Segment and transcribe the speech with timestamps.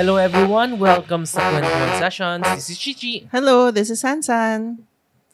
[0.00, 2.40] Hello everyone, welcome sa Kwentuhan Sessions.
[2.56, 3.28] This is Chichi.
[3.28, 4.80] Hello, this is Sansan.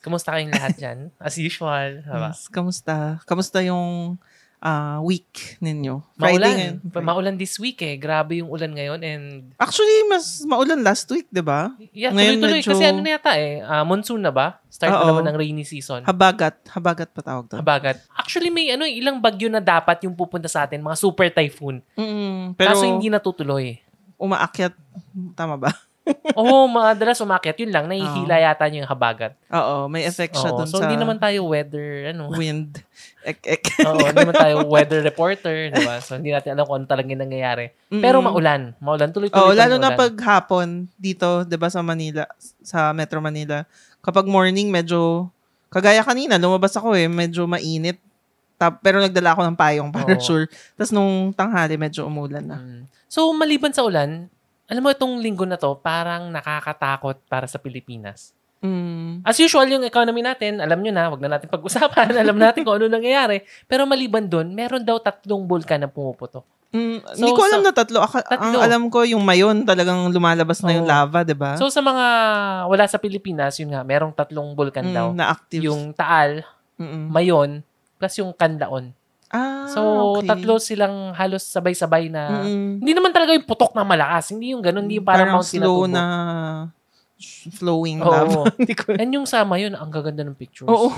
[0.02, 0.98] Kamusta kayong lahat dyan?
[1.22, 2.34] As usual, diba?
[2.34, 3.22] Yes, kamusta?
[3.30, 4.18] Kamusta yung
[4.58, 6.02] ah, week ninyo?
[6.18, 6.82] Maulan.
[6.82, 6.98] ngayon.
[6.98, 7.94] Maulan this week eh.
[7.94, 9.24] Grabe yung ulan ngayon and
[9.54, 11.70] Actually, mas maulan last week, di ba?
[11.94, 12.58] yeah, tuloy-tuloy.
[12.58, 14.58] medyo- Kasi ano na yata eh, ah, monsoon na ba?
[14.66, 15.08] Start na Oo.
[15.14, 16.02] naman ng rainy season.
[16.02, 16.58] Habagat.
[16.74, 17.54] Habagat pa tawag to.
[17.54, 18.02] Habagat.
[18.18, 21.78] Actually, may ano, eh, ilang bagyo na dapat yung pupunta sa atin, mga super typhoon.
[21.94, 23.85] Mm, pero Kaso hindi natutuloy.
[24.16, 24.72] Umaakyat.
[25.36, 25.70] Tama ba?
[26.38, 27.58] Oo, madalas umakyat.
[27.58, 29.34] Yun lang, nahihila yata niya yung habagat.
[29.50, 32.30] Oo, may effect siya Oo, dun so, sa hindi naman tayo weather, ano.
[32.30, 32.78] wind.
[33.26, 33.62] Ek, ek.
[33.90, 35.98] Oo, hindi naman tayo weather reporter, di ba?
[35.98, 37.74] So, hindi natin alam kung ano talagang nangyayari.
[37.90, 38.26] Pero Mm.
[38.30, 38.62] maulan.
[38.78, 39.10] Maulan.
[39.10, 42.22] Tuloy-tuloy Oo, pa lalo yung na pag hapon dito, 'di ba sa Manila,
[42.62, 43.66] sa Metro Manila.
[43.98, 45.26] Kapag morning medyo
[45.74, 47.98] kagaya kanina, lumabas ako eh, medyo mainit.
[48.56, 50.22] Tap, pero nagdala ako ng payong para Oo.
[50.22, 50.46] sure.
[50.78, 52.56] Tapos nung tanghali medyo umulan na.
[52.62, 52.82] Mm.
[53.06, 54.26] So, maliban sa ulan,
[54.66, 58.34] alam mo itong linggo na to, parang nakakatakot para sa Pilipinas.
[58.58, 59.22] Mm.
[59.22, 62.74] As usual, yung economy natin, alam nyo na, wag na natin pag-usapan, alam natin kung
[62.74, 63.46] ano nangyayari.
[63.64, 66.42] Pero maliban doon, meron daw tatlong bulkan na pumuputok.
[66.74, 67.98] Mm, So, hindi ko alam sa- na tatlo.
[68.02, 68.42] Aka- Tatlo.
[68.42, 70.90] Ang alam ko yung mayon talagang lumalabas na yung Oo.
[70.90, 71.54] lava, 'di ba?
[71.54, 72.04] So, sa mga
[72.66, 75.14] wala sa Pilipinas, yun nga, merong tatlong bulkan daw.
[75.14, 75.62] na active.
[75.62, 76.42] Yung Taal,
[76.74, 77.08] Mm-mm.
[77.08, 77.62] Mayon,
[77.96, 78.90] plus yung Kandaon.
[79.30, 79.80] Ah, So,
[80.16, 80.28] okay.
[80.28, 82.42] tatlo silang halos sabay-sabay na...
[82.42, 82.78] Mm-mm.
[82.78, 84.30] Hindi naman talaga yung putok na malakas.
[84.30, 84.84] Hindi yung ganun.
[84.84, 85.90] Hindi yung parang, Mount slow Pinatubo.
[85.90, 86.04] na
[87.50, 88.12] flowing Oo.
[88.12, 88.42] lava.
[88.80, 90.68] Ko And yung sama yun, ang gaganda ng pictures.
[90.68, 90.92] Oo.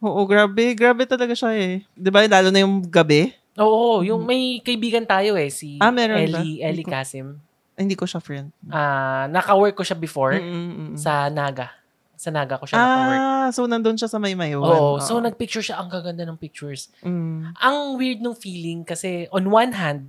[0.00, 0.72] Oo, grabe.
[0.72, 1.84] Grabe talaga siya eh.
[1.92, 2.24] Di ba?
[2.24, 3.28] Lalo na yung gabi.
[3.54, 6.42] Oo, yung may kaibigan tayo eh, si Ah, meron ba?
[6.42, 7.38] Ellie, Hindi Ellie Kasim.
[7.74, 8.50] Hindi ko siya friend.
[8.66, 10.98] Ah, naka-work ko siya before Mm-mm-mm.
[10.98, 11.70] sa Naga.
[12.24, 13.20] Sa Naga ko siya naka-work.
[13.20, 14.64] Ah, so nandun siya sa may mayon.
[14.64, 16.88] Oo, so nagpicture siya, ang gaganda ng pictures.
[17.04, 20.08] Mm, Ang weird ng feeling kasi on one hand,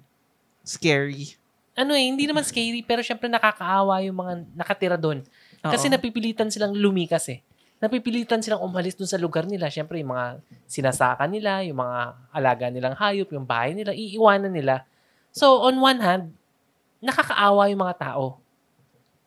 [0.63, 1.35] scary.
[1.75, 5.27] ano eh, hindi naman scary, pero syempre nakakaawa yung mga nakatira doon.
[5.59, 5.93] Kasi Oo.
[5.99, 7.43] napipilitan silang lumikas eh.
[7.83, 9.67] Napipilitan silang umalis doon sa lugar nila.
[9.67, 11.99] Syempre, yung mga sinasaka nila, yung mga
[12.31, 14.87] alaga nilang hayop, yung bahay nila, iiwanan nila.
[15.35, 16.31] So, on one hand,
[17.03, 18.39] nakakaawa yung mga tao.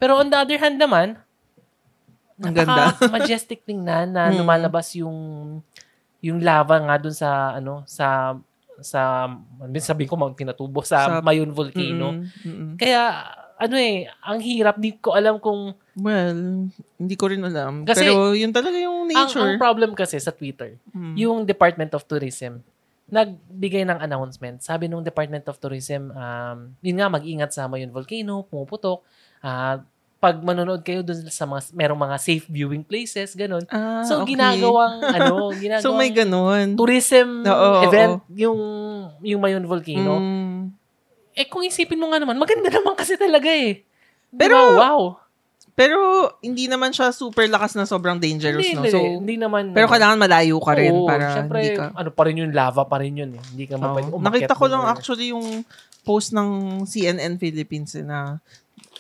[0.01, 1.21] Pero on the other hand naman,
[2.41, 2.95] Ang ganda.
[3.11, 4.39] majestic tingnan na Mm.
[4.39, 5.19] lumalabas yung
[6.19, 8.35] yung lava nga doon sa ano sa
[8.79, 9.27] sa
[9.77, 12.15] sabihin ko Mount Pinatubo sa, Sa- Mayon Volcano.
[12.15, 12.71] Mm-mm, mm-mm.
[12.77, 13.27] Kaya
[13.59, 17.83] ano eh, ang hirap di ko alam kung Well, hindi ko rin alam.
[17.83, 19.59] Kasi- Pero yun talaga yung ang, ang nature.
[19.59, 21.15] problem kasi sa Twitter, Mm.
[21.17, 22.63] yung Department of Tourism
[23.09, 24.61] nagbigay ng announcement.
[24.61, 29.01] Sabi nung Department of Tourism, um, yun nga, mag-ingat sa Mayon Volcano, pumuputok.
[29.41, 29.81] Ah,
[30.19, 33.63] pag manonood kayo dun sa mga, merong mga safe viewing places, ganun.
[33.71, 34.35] Ah, So, okay.
[34.35, 36.75] ginagawang, ano, ginagawang So, may ganun.
[36.75, 38.59] tourism Oo, oo, event, yung,
[39.23, 40.19] yung Mayon Volcano.
[40.19, 40.75] Mm.
[41.33, 43.87] Eh, kung isipin mo nga naman, maganda naman kasi talaga eh.
[44.29, 45.03] Pero, Pero- wow.
[45.73, 45.99] Pero,
[46.43, 48.83] hindi naman siya super lakas na sobrang dangerous, Hindi, no?
[48.83, 49.71] hindi, So, hindi naman.
[49.71, 51.95] pero kailangan malayo ka rin Oo, para syempre, hindi ka...
[51.95, 53.43] ano pa rin yun, lava pa rin yun eh.
[53.47, 54.19] Hindi ka Oo.
[54.19, 54.19] umakyat
[54.51, 55.63] Nakita ko lang or- actually yung
[56.03, 58.43] post ng CNN Philippines eh, na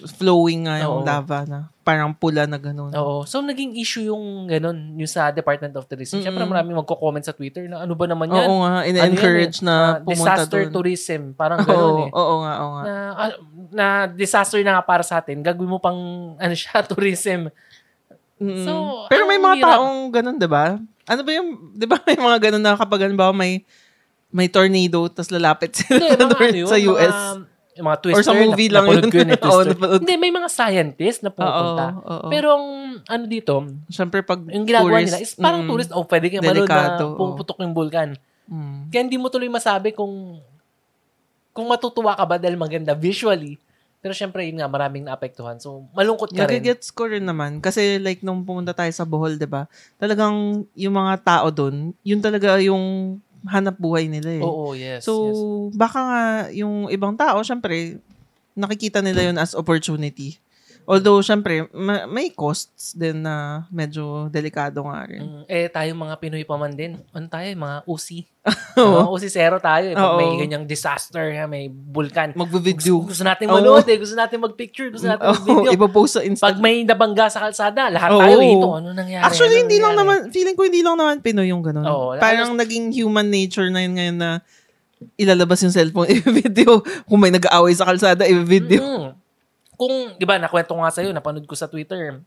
[0.00, 1.04] flowing nga yung Oo.
[1.04, 2.92] lava na parang pula na gano'n.
[2.92, 3.24] Oo.
[3.24, 6.20] So, naging issue yung ganun, yung sa Department of Tourism.
[6.20, 6.52] Siyempre, Mm-mm.
[6.52, 8.44] maraming magko-comment sa Twitter na ano ba naman yan?
[8.44, 9.66] Oo nga, Ano in-encourage yan eh?
[9.66, 10.70] na Ah, pumunta disaster doon.
[10.70, 11.20] tourism.
[11.32, 12.10] Parang ganun Oo, eh.
[12.12, 12.82] oo nga, oo nga.
[12.84, 13.30] Na, ah,
[13.70, 15.96] na disaster na nga para sa atin, gagawin mo pang
[16.38, 17.48] ano siya, tourism.
[18.36, 18.62] Mm.
[18.62, 18.72] So,
[19.08, 19.70] Pero may ang mga hirap.
[19.72, 20.76] taong ganun, 'di ba?
[21.04, 23.64] Ano ba yung 'di ba may mga ganun na kapag halimbawa may
[24.28, 27.18] may tornado tapos lalapit sila Hindi, mga doon ano yun, sa mga- US.
[27.78, 28.18] Yung mga twister.
[28.18, 29.10] Or sa movie lang napanood yun.
[29.10, 30.00] ko yun eh, napanood.
[30.02, 31.84] Hindi, may mga scientist na pupunta.
[31.94, 32.28] Oo, oo.
[32.28, 32.66] Pero ang
[33.06, 33.54] ano dito,
[33.86, 36.98] syempre pag yung ginagawa tourist, nila is parang mm, tourist, oh, pwede kayo manood na
[37.14, 38.18] pumuputok yung vulkan.
[38.50, 38.90] mm.
[38.90, 40.42] Kaya hindi mo tuloy masabi kung
[41.54, 43.58] kung matutuwa ka ba dahil maganda visually.
[43.98, 45.58] Pero syempre, yun nga, maraming naapektuhan.
[45.58, 46.62] So, malungkot ka rin.
[46.62, 47.58] Nagigets ko rin naman.
[47.58, 49.66] Kasi like nung pumunta tayo sa Bohol, 'di ba?
[49.98, 54.42] Talagang yung mga tao doon, yun talaga yung hanap buhay nila eh.
[54.42, 55.06] Oo, yes.
[55.06, 55.38] so, yes.
[55.78, 58.02] baka nga yung ibang tao, syempre,
[58.58, 60.40] nakikita nila yun as opportunity.
[60.88, 65.20] Although, syempre, ma- may costs din na medyo delikado nga rin.
[65.20, 66.96] Mm, eh, tayo mga Pinoy pa man din.
[67.12, 67.44] Ano tayo?
[67.44, 68.24] Mga usi.
[68.72, 69.84] Mga usi zero tayo.
[69.84, 69.92] Eh.
[69.92, 70.40] Pag may Oo.
[70.40, 72.32] ganyang disaster, may vulkan.
[72.32, 73.04] Magvo-video.
[73.04, 73.60] Gusto, gusto natin Oo.
[73.60, 74.00] manood eh.
[74.00, 74.88] Gusto natin mag-picture.
[74.88, 75.76] Gusto natin Oo, mag-video.
[75.76, 76.48] ipopost sa Insta.
[76.48, 78.24] Pag may nabangga sa kalsada, lahat Oo.
[78.24, 78.68] tayo ito.
[78.72, 79.20] Ano nangyari?
[79.20, 80.24] Actually, Ano hindi lang nangyari?
[80.24, 81.84] naman, feeling ko hindi lang naman Pinoy yung ganun.
[81.84, 84.30] Oo, Parang naging human nature na yun ngayon na
[85.20, 86.80] ilalabas yung cellphone, i-video.
[87.04, 88.80] Kung may nag-aaway sa kalsada, i-video.
[88.80, 89.27] Mm.
[89.78, 92.18] Kung, di ba, nakwento ko nga sa'yo, napanood ko sa Twitter,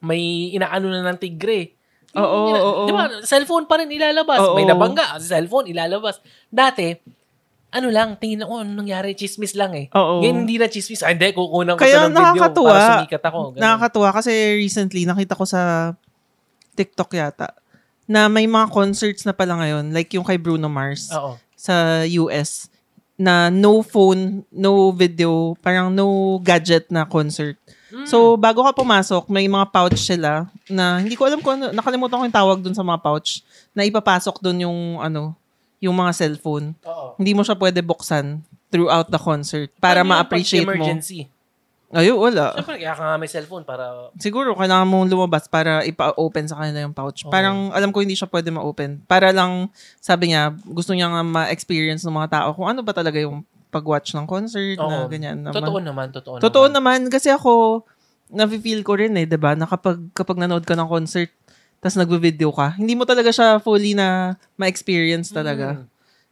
[0.00, 1.76] may inaano na ng tigre.
[2.16, 2.84] Oo, oo, oo.
[2.88, 4.40] Di ba, cellphone pa rin ilalabas.
[4.40, 4.56] Oo.
[4.56, 6.24] May nabangga, cellphone ilalabas.
[6.48, 6.96] Dati,
[7.76, 9.12] ano lang, tingin na, oh, ano nangyari?
[9.12, 9.92] Chismis lang eh.
[9.92, 10.24] Oo.
[10.24, 11.04] Ngayon, hindi na chismis.
[11.04, 13.40] Ah, hindi, kukunan ko Kaya siya ng video para sumikat ako.
[13.52, 13.60] Ganun.
[13.60, 15.92] Nakakatuwa kasi recently nakita ko sa
[16.76, 17.52] TikTok yata
[18.06, 21.34] na may mga concerts na pala ngayon like yung kay Bruno Mars Oo.
[21.58, 22.70] sa US
[23.16, 27.56] na no phone, no video, parang no gadget na concert.
[27.88, 28.04] Mm.
[28.04, 32.20] So, bago ka pumasok, may mga pouch sila na hindi ko alam kung ano, nakalimutan
[32.20, 33.40] ko yung tawag dun sa mga pouch
[33.72, 35.32] na ipapasok dun yung ano,
[35.80, 36.76] yung mga cellphone.
[36.84, 37.16] Oo.
[37.16, 40.76] Hindi mo siya pwede buksan throughout the concert para yung ma-appreciate mo.
[40.76, 41.30] emergency?
[41.94, 42.50] Ayun, wala.
[42.58, 44.10] Siyempre, kaya ka nga may cellphone para...
[44.18, 47.22] Siguro, kailangan mong lumabas para ipa-open sa kanila yung pouch.
[47.22, 47.30] Oo.
[47.30, 49.06] Parang, alam ko hindi siya pwede ma-open.
[49.06, 49.70] Para lang,
[50.02, 54.18] sabi niya, gusto niya nga ma-experience ng mga tao kung ano ba talaga yung pag-watch
[54.18, 55.10] ng concert na Oo.
[55.10, 55.46] ganyan.
[55.46, 57.06] Na Totoo ma- naman, totoo, Totoo naman.
[57.06, 57.12] naman.
[57.14, 57.84] Kasi ako,
[58.34, 61.30] nafe-feel ko rin eh, 'di ba Na kapag, kapag nanood ka ng concert,
[61.78, 65.78] tapos nagbe-video ka, hindi mo talaga siya fully na ma-experience talaga.
[65.78, 65.86] Mm.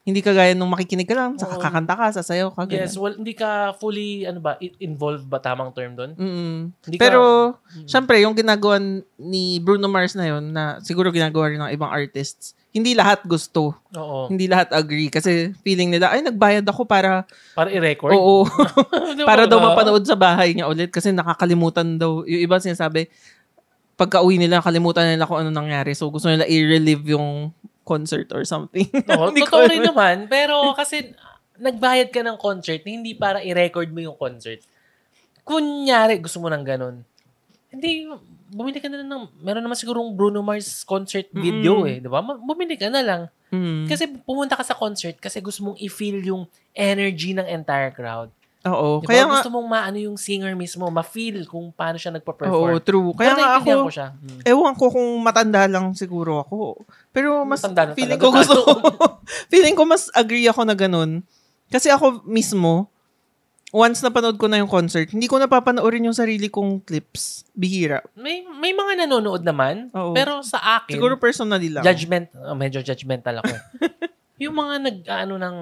[0.05, 1.56] Hindi kagaya nung makikinig ka lang, sa Oo.
[1.56, 2.85] kakanta ka, sasayaw ka, ganyan.
[2.85, 6.12] Yes, well, hindi ka fully, ano ba, i- involved ba tamang term doon?
[6.12, 6.77] Mm.
[6.77, 7.21] Hindi Pero,
[7.56, 7.89] ka, Mm.
[7.89, 8.77] syempre, yung ginagawa
[9.17, 13.73] ni Bruno Mars na yun, na siguro ginagawa rin ng ibang artists, hindi lahat gusto.
[13.97, 14.29] Oo.
[14.29, 15.09] Hindi lahat agree.
[15.09, 17.25] Kasi feeling nila, ay, nagbayad ako para,
[17.57, 18.12] Para i-record?
[18.12, 18.45] oo,
[19.25, 20.93] para daw mapanood sa bahay niya ulit.
[20.93, 22.29] Kasi nakakalimutan daw.
[22.29, 23.09] Yung iba sinasabi,
[23.95, 25.97] pagka uwi nila, nakalimutan nila kung ano nangyari.
[25.97, 27.55] So, gusto nila i-relive yung
[27.85, 28.89] concert or something.
[29.07, 30.27] Ko totoo rin naman.
[30.27, 31.13] Pero kasi,
[31.61, 34.59] nagbayad ka ng concert, hindi para i-record mo yung concert.
[35.45, 37.05] Kunyari, gusto mo ng ganun.
[37.71, 38.09] Hindi,
[38.49, 41.91] bumili ka na lang ng, meron naman sigurong Bruno Mars concert video Mm.
[41.91, 42.23] eh, di ba?
[42.23, 43.23] Bumili ka na lang.
[43.53, 43.87] Mm.
[43.87, 46.43] Kasi pumunta ka sa concert kasi gusto mong i-feel yung
[46.75, 48.31] energy ng entire crowd.
[48.64, 49.05] Oo.
[49.05, 49.11] Di ba?
[49.12, 52.81] Kaya nga, gusto mong maano yung singer mismo, ma-feel kung paano siya oo, nagpa-perform.
[52.81, 53.12] true.
[53.12, 54.08] Kaya nga ako, ko siya.
[54.16, 54.40] Mm.
[54.49, 56.81] Ewan ko kung matanda lang siguro ako.
[57.12, 58.56] Pero mas Matanda feeling ko gusto
[59.52, 61.20] feeling ko mas agree ako na ganun.
[61.69, 62.88] Kasi ako mismo
[63.75, 67.43] once napanood ko na yung concert, hindi ko napapanoorin yung sarili kong clips.
[67.50, 68.06] Bihira.
[68.14, 70.14] May may mga nanonood naman, Oo.
[70.14, 71.82] pero sa akin, Siguro personally lang.
[71.82, 73.50] judgment, oh, medyo judgmental ako.
[74.43, 75.56] yung mga nag ano ng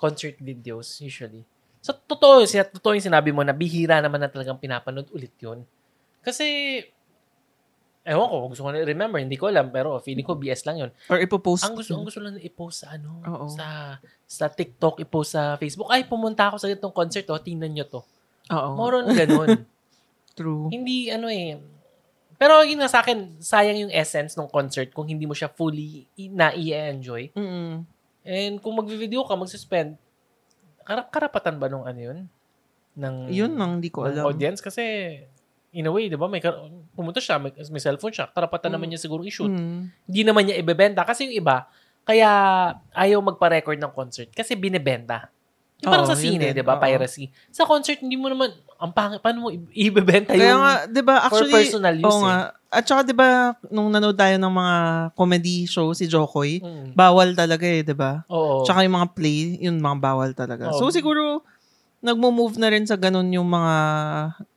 [0.00, 1.44] concert videos usually.
[1.82, 5.66] So totoo, siya totoo yung sinabi mo na bihira naman na talagang pinapanood ulit 'yun.
[6.22, 6.46] Kasi
[8.06, 10.90] ewan ko, gusto ko na remember, hindi ko alam, pero feeling ko BS lang 'yun.
[11.10, 11.66] Or ipopost.
[11.66, 13.46] Ang gusto, ang gusto lang i-post sa ano, Oo.
[13.50, 15.90] sa sa TikTok, i-post sa Facebook.
[15.90, 18.00] Ay, pumunta ako sa itong concert, oh, tingnan nyo to.
[18.54, 18.70] Oo.
[18.78, 19.66] More on ganun.
[20.38, 20.72] True.
[20.72, 21.60] hindi ano eh.
[22.40, 26.08] Pero yun nga sa akin, sayang yung essence ng concert kung hindi mo siya fully
[26.32, 27.30] na i-enjoy.
[27.38, 27.86] Mm.
[28.26, 29.94] And kung magvi-video ka, magsuspend,
[30.82, 32.18] karap karapatan ba nung ano yun?
[32.92, 34.28] Ng, Yun lang, hindi ko alam.
[34.28, 34.60] audience?
[34.60, 34.82] Kasi,
[35.72, 36.60] in a way, di ba, may, kar-
[36.92, 38.74] pumunta siya, may, may cellphone siya, karapatan Mm.
[38.74, 39.48] naman niya siguro i-shoot.
[39.48, 39.88] Mm.
[40.04, 41.00] Hindi naman niya ibebenta.
[41.02, 41.64] Kasi yung iba,
[42.02, 42.28] kaya
[42.92, 45.30] ayaw magpa-record ng concert kasi binebenta.
[45.80, 46.58] Yung parang Oo, sa yun sine, din.
[46.58, 46.76] di ba?
[46.76, 46.82] Oo.
[46.82, 47.24] Piracy.
[47.48, 51.00] Sa concert, hindi mo naman, ang pangit, paano mo i- ibebenta Kaya yung nga, 'di
[51.00, 52.24] ba, for actually personal use oo eh.
[52.24, 52.38] nga.
[52.72, 54.76] At saka 'di ba nung nanood tayo ng mga
[55.12, 56.96] comedy show si Jokoy, Mm.
[56.96, 58.24] bawal talaga eh, 'di ba?
[58.32, 58.64] Oo.
[58.64, 60.72] Tsaka yung mga play, yun mga bawal talaga.
[60.72, 60.80] Oo.
[60.80, 61.44] So siguro
[62.02, 63.74] nagmo-move na rin sa ganun yung mga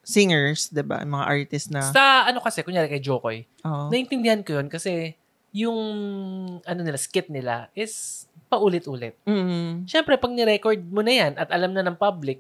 [0.01, 1.03] singers, 'di ba?
[1.03, 3.91] Mga artists na Sa ano kasi, kunyari kay Jokoy, Oo.
[3.91, 5.19] naintindihan ko yun kasi
[5.51, 5.75] yung
[6.63, 9.19] ano nila, skit nila is paulit-ulit.
[9.27, 9.83] Mm.
[9.87, 12.39] Siyempre, pag ni-record mo na yan at alam na ng public,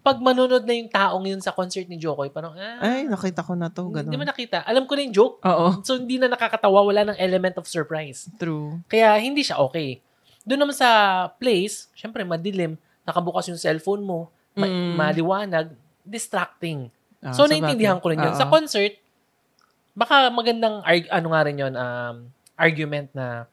[0.00, 3.52] pag manunod na yung taong yun sa concert ni Jokoy, parang, ah, Ay, nakita ko
[3.52, 4.28] na to, hindi mo ganun.
[4.28, 4.64] nakita.
[4.64, 5.36] Alam ko na yung joke.
[5.42, 6.80] Oo, So, hindi na nakakatawa.
[6.82, 8.32] Wala ng element of surprise.
[8.34, 8.80] true.
[8.86, 10.00] Kaya, hindi siya okay.
[10.40, 10.88] Doon naman sa
[11.34, 14.18] place, syempre, madilim, nakabukas yung cellphone mo,
[14.52, 14.92] ma- Mm.
[14.94, 15.66] maliwanag,
[16.02, 16.88] distracting.
[17.20, 18.32] Ah, so, naintindihan ko rin yun.
[18.32, 18.34] Oo.
[18.34, 18.96] Sa concert,
[19.92, 22.14] baka magandang, arg- ano nga rin yun, um,
[22.54, 23.44] argument na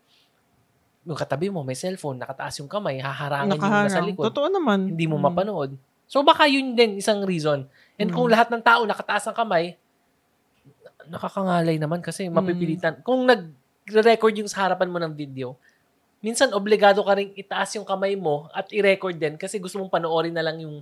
[1.04, 4.08] yung katabi mo, may cellphone, nakataas yung kamay, haharangin yung nasa Nakaharang.
[4.08, 4.92] likod, Totoo naman.
[4.92, 5.24] hindi mo Mm.
[5.24, 5.72] mapanood.
[6.08, 7.68] So, baka yun din isang reason.
[8.00, 8.34] And kung Mm.
[8.34, 9.76] lahat ng tao nakataas ng kamay,
[11.08, 12.34] nakakangalay naman kasi Mm.
[12.36, 12.94] mapipilitan.
[13.04, 15.56] Kung nag-record yung sa harapan mo ng video,
[16.20, 20.34] minsan obligado ka rin itaas yung kamay mo at i-record din kasi gusto mong panoorin
[20.34, 20.82] na lang yung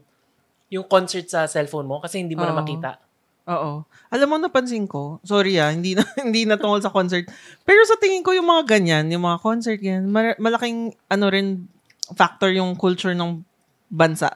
[0.66, 2.58] yung concert sa cellphone mo kasi hindi mo na Oo.
[2.58, 2.98] makita.
[3.46, 3.86] Oo.
[4.10, 7.30] Alam mo, napansin ko, sorry ah, hindi na, hindi na tungkol sa concert.
[7.62, 11.70] Pero sa tingin ko, yung mga ganyan, yung mga concert, yan, mar- malaking, ano rin,
[12.18, 13.46] factor yung culture ng
[13.86, 14.34] bansa.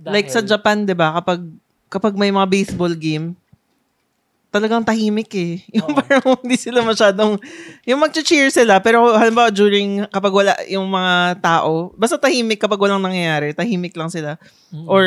[0.00, 1.40] Like sa Dahil- Japan, 'di ba, kapag
[1.86, 3.38] kapag may mga baseball game,
[4.50, 5.62] talagang tahimik eh.
[5.78, 5.98] Yung Oo.
[5.98, 7.38] parang hindi sila masyadong
[7.86, 13.02] yung magche-cheer sila pero halimbawa during kapag wala yung mga tao, basta tahimik kapag walang
[13.02, 14.38] nangyayari, tahimik lang sila.
[14.70, 14.86] Mm.
[14.86, 15.04] Or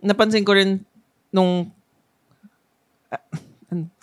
[0.00, 0.80] napansin ko rin
[1.28, 1.68] nung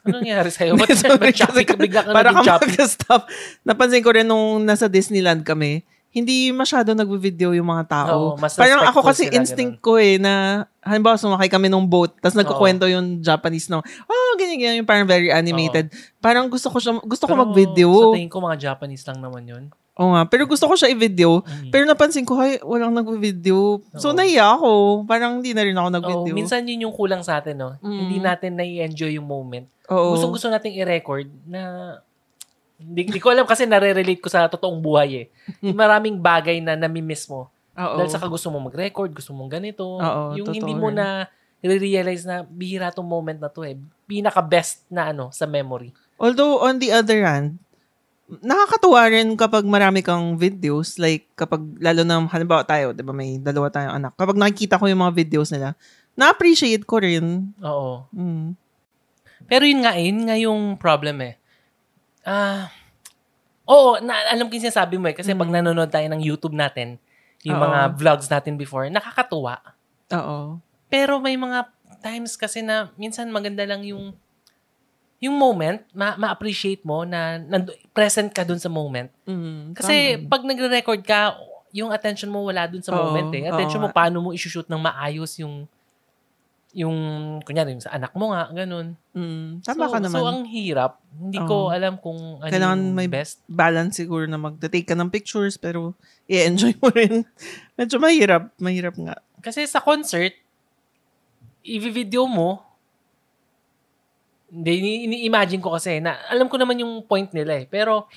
[0.05, 0.77] ano nangyari sa'yo?
[0.81, 1.73] Ba't Sorry, ba't choppy ka?
[1.73, 2.69] Bigla ka para naging choppy.
[2.77, 3.21] mag-stop.
[3.65, 5.81] Napansin ko rin nung nasa Disneyland kami,
[6.15, 8.31] hindi masyado nagvi-video yung mga tao.
[8.31, 12.15] Oo, mas Parang ako kasi sila, instinct ko eh na halimbawa sumakay kami nung boat
[12.23, 15.91] tapos nagkukwento yung Japanese na oh ganyan ganyan yung parang very animated.
[16.23, 17.91] Parang gusto ko siya gusto ko Pero mag-video.
[17.91, 19.63] Sa tingin ko, mga Japanese lang naman yun.
[19.95, 21.39] Oo nga, pero gusto ko siya i-video.
[21.39, 21.71] Mm.
[21.71, 23.79] Pero napansin ko, hay, walang nagvi-video.
[23.95, 24.15] So, Oo.
[24.15, 25.03] naiya ako.
[25.07, 26.33] Parang hindi na rin ako Oo, nag-video.
[26.35, 27.79] minsan yun yung kulang sa atin, no?
[27.79, 27.99] Mm.
[28.03, 29.71] Hindi natin nai-enjoy yung moment.
[29.87, 30.19] Oo.
[30.19, 31.95] Gustong gusto nating i-record na
[32.75, 35.27] hindi, hindi ko alam kasi nare-relate ko sa totoong buhay eh.
[35.71, 37.47] Yung maraming bagay na nami-miss mo.
[37.75, 37.95] Oo.
[37.99, 39.99] Dahil saka gusto mo mag-record, gusto mong ganito.
[39.99, 40.95] Oo, yung hindi mo rin.
[40.95, 41.27] na
[41.59, 43.75] realize na bihira tong moment na to eh.
[44.07, 45.91] Pinaka-best na ano sa memory.
[46.15, 47.59] Although, on the other hand,
[48.31, 50.95] nakakatuwa rin kapag marami kang videos.
[50.95, 54.11] Like, kapag, lalo na, halimbawa tayo, di ba, may dalawa tayong anak.
[54.15, 55.75] Kapag nakikita ko yung mga videos nila,
[56.15, 57.51] na-appreciate ko rin.
[57.59, 58.07] Oo.
[58.15, 58.55] Mm.
[59.45, 61.35] Pero yun nga eh, yun nga yung problem eh.
[62.25, 62.73] Ah,
[63.69, 65.15] oo, na, alam ko yung sinasabi mo eh.
[65.15, 66.97] Kasi pag nanonood tayo ng YouTube natin,
[67.45, 67.65] yung Oo.
[67.69, 69.61] mga vlogs natin before, nakakatuwa.
[70.11, 70.57] Oo.
[70.89, 71.69] Pero may mga
[72.01, 74.13] times kasi na minsan maganda lang yung
[75.17, 79.07] yung moment, ma- ma-appreciate mo na nando- present ka dun sa moment.
[79.25, 80.27] Mm, Kasi tama.
[80.27, 81.33] pag nagre-record ka,
[81.71, 83.47] yung attention mo wala dun sa Oo, moment eh.
[83.47, 85.65] Attention oo mo paano mo isushoot ng maayos yung
[86.75, 86.97] yung
[87.47, 88.99] kunyari yung sa anak mo nga, ganun.
[89.15, 90.19] Mm, tama so, ka naman.
[90.19, 90.99] So, ang hirap.
[91.15, 91.71] Hindi ko Oo.
[91.71, 93.39] alam kung ano Kailangan yung may best.
[93.47, 95.95] balance siguro na mag-take ka ng pictures, pero
[96.27, 97.23] i-enjoy mo rin.
[97.79, 98.51] Medyo mahirap.
[98.59, 99.15] Mahirap nga.
[99.39, 100.35] Kasi sa concert,
[101.63, 102.59] i-video mo,
[104.51, 107.65] hindi, ini- ini-imagine ko kasi, na alam ko naman yung point nila eh.
[107.71, 108.11] Pero,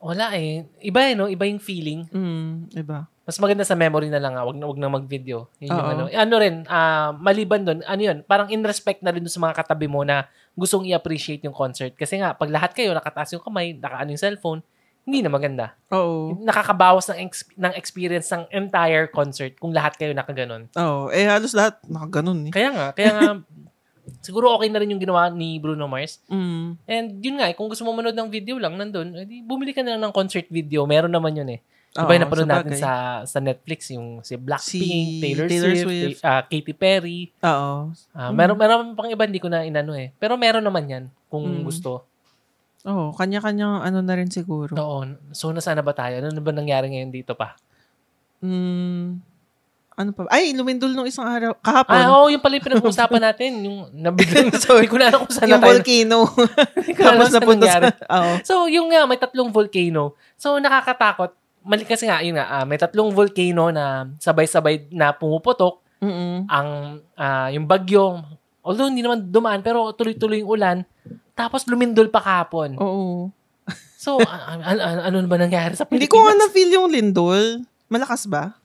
[0.00, 0.64] wala eh.
[0.80, 1.28] Iba eh, no?
[1.28, 2.08] Iba yung feeling.
[2.08, 3.04] Mm, iba.
[3.30, 4.42] Mas maganda sa memory na lang, ah.
[4.42, 5.46] wag na, wag na mag-video.
[5.62, 6.02] Yun yung ano.
[6.10, 9.86] Ano rin, ah, maliban doon, ano yun, parang in respect na rin sa mga katabi
[9.86, 10.26] mo na
[10.58, 11.94] gustong i-appreciate yung concert.
[11.94, 14.66] Kasi nga, pag lahat kayo nakataas yung kamay, nakaano yung cellphone,
[15.06, 15.78] hindi na maganda.
[15.94, 16.42] Oo.
[16.42, 20.66] Nakakabawas ng, ex- ng experience ng entire concert kung lahat kayo nakaganon.
[20.74, 21.14] Oo.
[21.14, 22.52] Eh, halos lahat nakaganon eh.
[22.52, 23.30] Kaya nga, kaya nga,
[24.26, 26.18] siguro okay na rin yung ginawa ni Bruno Mars.
[26.26, 26.82] Mm.
[26.82, 29.86] And yun nga, eh, kung gusto mo manood ng video lang nandun, edi bumili ka
[29.86, 30.82] na lang ng concert video.
[30.82, 31.62] Meron naman yun eh.
[31.90, 32.92] Diba yung napanood natin sa
[33.24, 36.20] sa Netflix, yung si Blackpink, Si Taylor, Taylor Swift, Swift.
[36.22, 37.20] ah, Katy Perry.
[37.42, 37.90] Oo.
[38.14, 40.14] Ah, meron, meron pang iba, hindi ko na inano eh.
[40.14, 41.66] Pero meron naman yan, kung Mm.
[41.66, 42.06] gusto.
[42.82, 44.72] Oo, kanya-kanyang ano na rin siguro.
[44.72, 45.02] Oo.
[45.30, 46.16] So, nasaan na ba tayo?
[46.16, 47.58] Ano na ba nangyari ngayon dito pa?
[48.40, 49.20] Mm,
[49.92, 50.24] ano pa?
[50.30, 51.52] Ay, lumindol nung isang araw.
[51.58, 51.92] Kahapon.
[51.92, 53.50] Ah, oo, yung pala yung pinag-uusapan natin.
[53.60, 55.74] Yung nabiglang, sorry, ko na alam kung saan yung na tayo.
[55.76, 56.18] volcano.
[56.72, 57.78] Hindi ko na alam Tapos napunta sa...
[58.16, 58.32] Oo.
[58.40, 60.14] So, yung nga, may tatlong volcano.
[60.38, 61.36] So, nakakatakot.
[61.62, 63.84] Mali kasi nga, yun nga, ah, may tatlong volcano na
[64.16, 65.80] sabay-sabay na pumuputok.
[66.00, 66.46] Mm-mm.
[66.46, 66.68] Ang,
[67.14, 68.24] ah, yung bagyo,
[68.60, 70.78] although hindi naman dumaan, pero tuloy-tuloy yung ulan.
[71.32, 72.76] Tapos lumindol pa kahapon.
[72.76, 73.28] Oo.
[73.94, 76.10] So, a- a- a- ano ba nangyari sa Hindi Pilipinas?
[76.10, 77.60] ko nga na-feel yung lindol.
[77.86, 78.56] Malakas ba?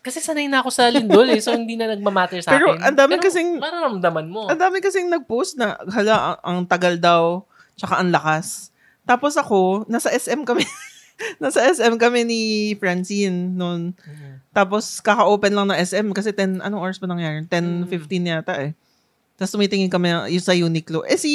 [0.00, 2.82] Kasi sanay na ako sa lindol eh, so hindi na nagmamatter sa Pero akin.
[2.82, 4.46] ang dami kasing- Mararamdaman mo.
[4.46, 7.42] Ang dami kasing nag-post na, hala, ang, ang tagal daw,
[7.74, 8.70] tsaka ang lakas.
[9.02, 10.62] Tapos ako, nasa SM kami.
[11.42, 12.40] nasa SM kami ni
[12.76, 13.96] Francine noon.
[13.96, 14.30] Mhm.
[14.52, 17.44] Tapos, kaka-open lang ng SM kasi 10, anong oras ba nangyari?
[17.48, 18.72] 10.15 yata eh.
[19.36, 21.04] Tapos tumitingin kami yung sa Uniqlo.
[21.04, 21.32] Eh si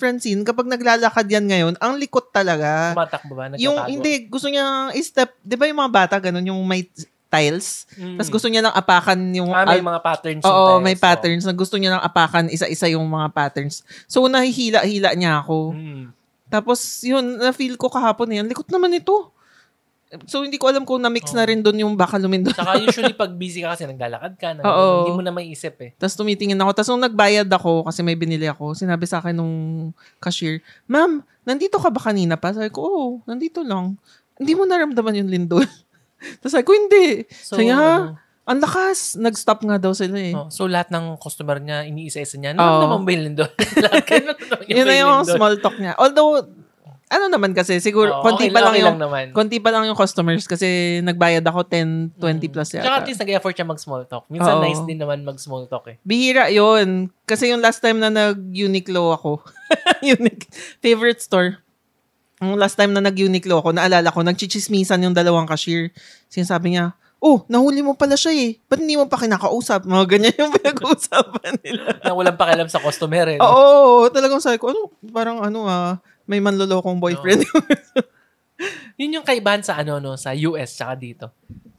[0.00, 2.96] Francine, kapag naglalakad yan ngayon, ang likot talaga.
[2.96, 3.52] Tumatakbo ba?
[3.52, 3.60] Nagtatago?
[3.60, 6.88] Yung, hindi, gusto niya i-step, di ba yung mga bata, ganun, yung may
[7.28, 7.84] tiles.
[8.00, 8.16] Mm.
[8.16, 9.52] Tapos gusto niya lang apakan yung...
[9.52, 10.42] Ah, may mga patterns.
[10.42, 11.02] yung Oo, tiles, may so.
[11.04, 13.84] patterns na gusto niya lang apakan isa-isa yung mga patterns.
[14.08, 15.76] So, nahihila-hila niya ako.
[15.76, 16.16] Mm.
[16.46, 18.38] Tapos, yun, na-feel ko kahapon eh.
[18.42, 19.34] Ang likot naman ito.
[20.30, 21.50] So, hindi ko alam kung na-mix na Oo.
[21.50, 22.54] rin doon yung baka lumindol.
[22.54, 25.02] Saka usually pag busy ka kasi naglalakad ka, na, Oo.
[25.02, 25.90] hindi mo na maiisip eh.
[25.98, 26.70] Tapos tumitingin ako.
[26.78, 29.56] Tapos nung nagbayad ako, kasi may binili ako, sinabi sa akin nung
[30.22, 32.54] cashier, Ma'am, nandito ka ba kanina pa?
[32.54, 33.98] Sabi ko, oo, nandito lang.
[34.38, 35.66] Hindi mo naramdaman yung lindol.
[36.38, 37.26] Tapos sabi ko, hindi.
[37.42, 39.14] So, Sabi niya, ano, Ang lakas.
[39.16, 40.30] Nag-stop nga daw sila eh.
[40.30, 43.50] oh, so lahat ng customer niya, iniisa-isa niya, ano naman ba yung lindol?
[44.64, 45.94] Yun na yung small talk niya.
[45.96, 46.46] Although,
[47.06, 49.24] ano naman kasi, siguro, Oo, konti okay pa lang okay yung, lang naman.
[49.30, 50.66] konti pa lang yung customers kasi
[51.00, 52.38] nagbayad ako 10, 20 Mm.
[52.48, 53.06] plus Tsaka at yata.
[53.06, 54.26] least nag-effort siya mag-small talk.
[54.26, 54.62] Minsan Oo.
[54.62, 55.96] nice din naman mag-small talk eh.
[56.02, 59.42] Bihira yon Kasi yung last time na nag-Uniqlo ako,
[60.04, 61.58] Uniq- favorite store,
[62.38, 65.94] yung last time na nag-Uniqlo ako, naalala ko, nagchichismisan yung dalawang cashier.
[66.26, 68.60] Sinasabi niya, oh, nahuli mo pala siya eh.
[68.68, 69.88] Ba't hindi mo pa kinakausap?
[69.88, 71.84] Mga ganyan yung pinag-uusapan nila.
[72.04, 73.38] Na walang pakialam sa customer eh.
[73.40, 73.46] no?
[73.46, 77.46] Oo, talagang sabi ko, ano, parang ano ah, may manlolokong boyfriend.
[79.00, 81.26] Yun yung kaibahan sa ano no, sa US tsaka dito.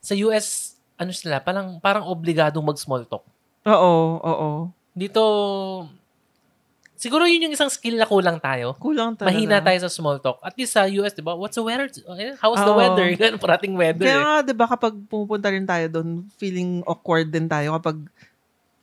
[0.02, 3.26] Sa US, ano sila, parang parang obligadong mag-small talk.
[3.66, 4.50] oo, oo.
[4.98, 5.22] Dito
[6.98, 8.74] siguro yun yung isang skill na kulang tayo.
[8.76, 9.32] Kulang talaga.
[9.32, 10.42] Mahina tayo sa small talk.
[10.42, 11.38] At least sa US, di ba?
[11.38, 11.86] What's the weather?
[12.18, 12.82] Eh, How's the Oo.
[12.82, 13.08] weather?
[13.22, 14.04] Ganun, parating weather.
[14.04, 14.26] Kaya eh.
[14.26, 18.02] nga, di ba, kapag pumupunta rin tayo doon, feeling awkward din tayo kapag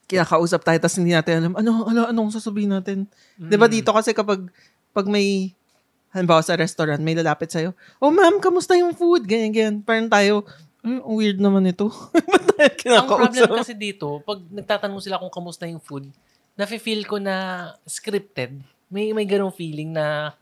[0.05, 3.09] kinakausap tayo tapos hindi natin alam, ano, ano, anong sasabihin natin?
[3.35, 3.73] Di ba Mm.
[3.73, 4.47] dito kasi kapag
[4.93, 5.51] pag may,
[6.13, 9.25] halimbawa sa restaurant, may lalapit sa'yo, oh ma'am, kamusta yung food?
[9.25, 9.75] Ganyan, ganyan.
[9.81, 10.45] Parang tayo,
[10.85, 11.89] ay, ang weird naman ito.
[12.31, 13.59] Ba't tayo Ang problem kinakausap?
[13.59, 16.05] kasi dito, pag nagtatanong sila kung kamusta yung food,
[16.55, 18.59] nafe-feel ko na scripted.
[18.87, 20.35] May may ganong feeling na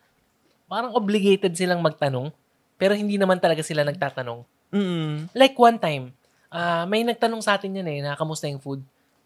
[0.69, 2.33] parang obligated silang magtanong,
[2.77, 4.45] pero hindi naman talaga sila nagtatanong.
[4.73, 5.29] Mm.
[5.33, 6.13] Like one time,
[6.53, 8.81] ah may nagtanong sa atin yan eh, na kamusta yung food.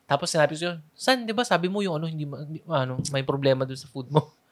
[0.08, 2.24] Tapos sinabi ko, San, di ba sabi mo yung ano, hindi,
[2.64, 4.24] ano, may problema doon sa food mo.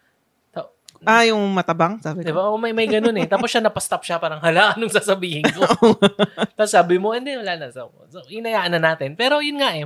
[1.03, 2.31] Ah, yung matabang, sabi ko.
[2.31, 2.49] ba?
[2.49, 3.27] O may, may ganun eh.
[3.27, 5.61] Tapos siya napastop siya, parang hala, anong sasabihin ko?
[6.57, 7.67] Tapos sabi mo, hindi, wala na.
[7.69, 9.13] So, so inayaan na natin.
[9.13, 9.85] Pero yun nga eh,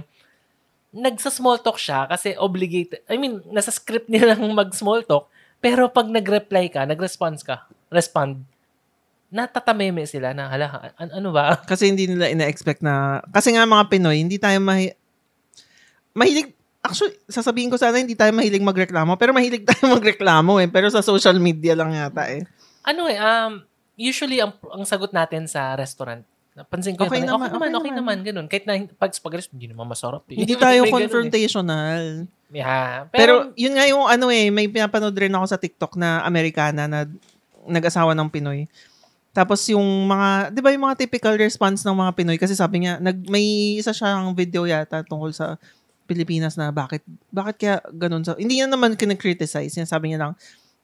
[0.89, 3.05] nagsa-small talk siya kasi obligated.
[3.05, 5.29] I mean, nasa script niya lang mag-small talk.
[5.59, 8.41] Pero pag nag-reply ka, nag-response ka, respond,
[9.29, 11.53] natatameme sila na, hala, an- ano ba?
[11.69, 14.89] Kasi hindi nila ina-expect na, kasi nga mga Pinoy, hindi tayo mahi,
[16.17, 20.67] mahilig, actually, sasabihin ko sana hindi tayo mahilig magreklamo, pero mahilig tayo magreklamo eh.
[20.71, 22.41] Pero sa social media lang yata eh.
[22.87, 23.61] Ano eh, um,
[23.99, 26.25] usually, ang, ang sagot natin sa restaurant,
[26.59, 28.45] napansin ko, Okay okay, naman, okay naman, okay okay naman, ganun.
[28.51, 30.43] Kahit na pag spaghetti, hindi naman masarap eh.
[30.43, 30.95] Hindi tayo May eh.
[30.99, 32.03] confrontational.
[32.51, 33.07] Yeah.
[33.13, 36.89] Pero, Pero, yun nga yung ano eh, may pinapanood rin ako sa TikTok na Amerikana
[36.89, 37.07] na
[37.63, 38.67] nag-asawa ng Pinoy.
[39.29, 42.97] Tapos yung mga, di ba yung mga typical response ng mga Pinoy, kasi sabi niya,
[42.97, 45.55] nag, may isa siyang video yata tungkol sa
[46.09, 50.33] Pilipinas na bakit, bakit kaya ganun sa, hindi niya naman kinakriticize, niya sabi niya lang,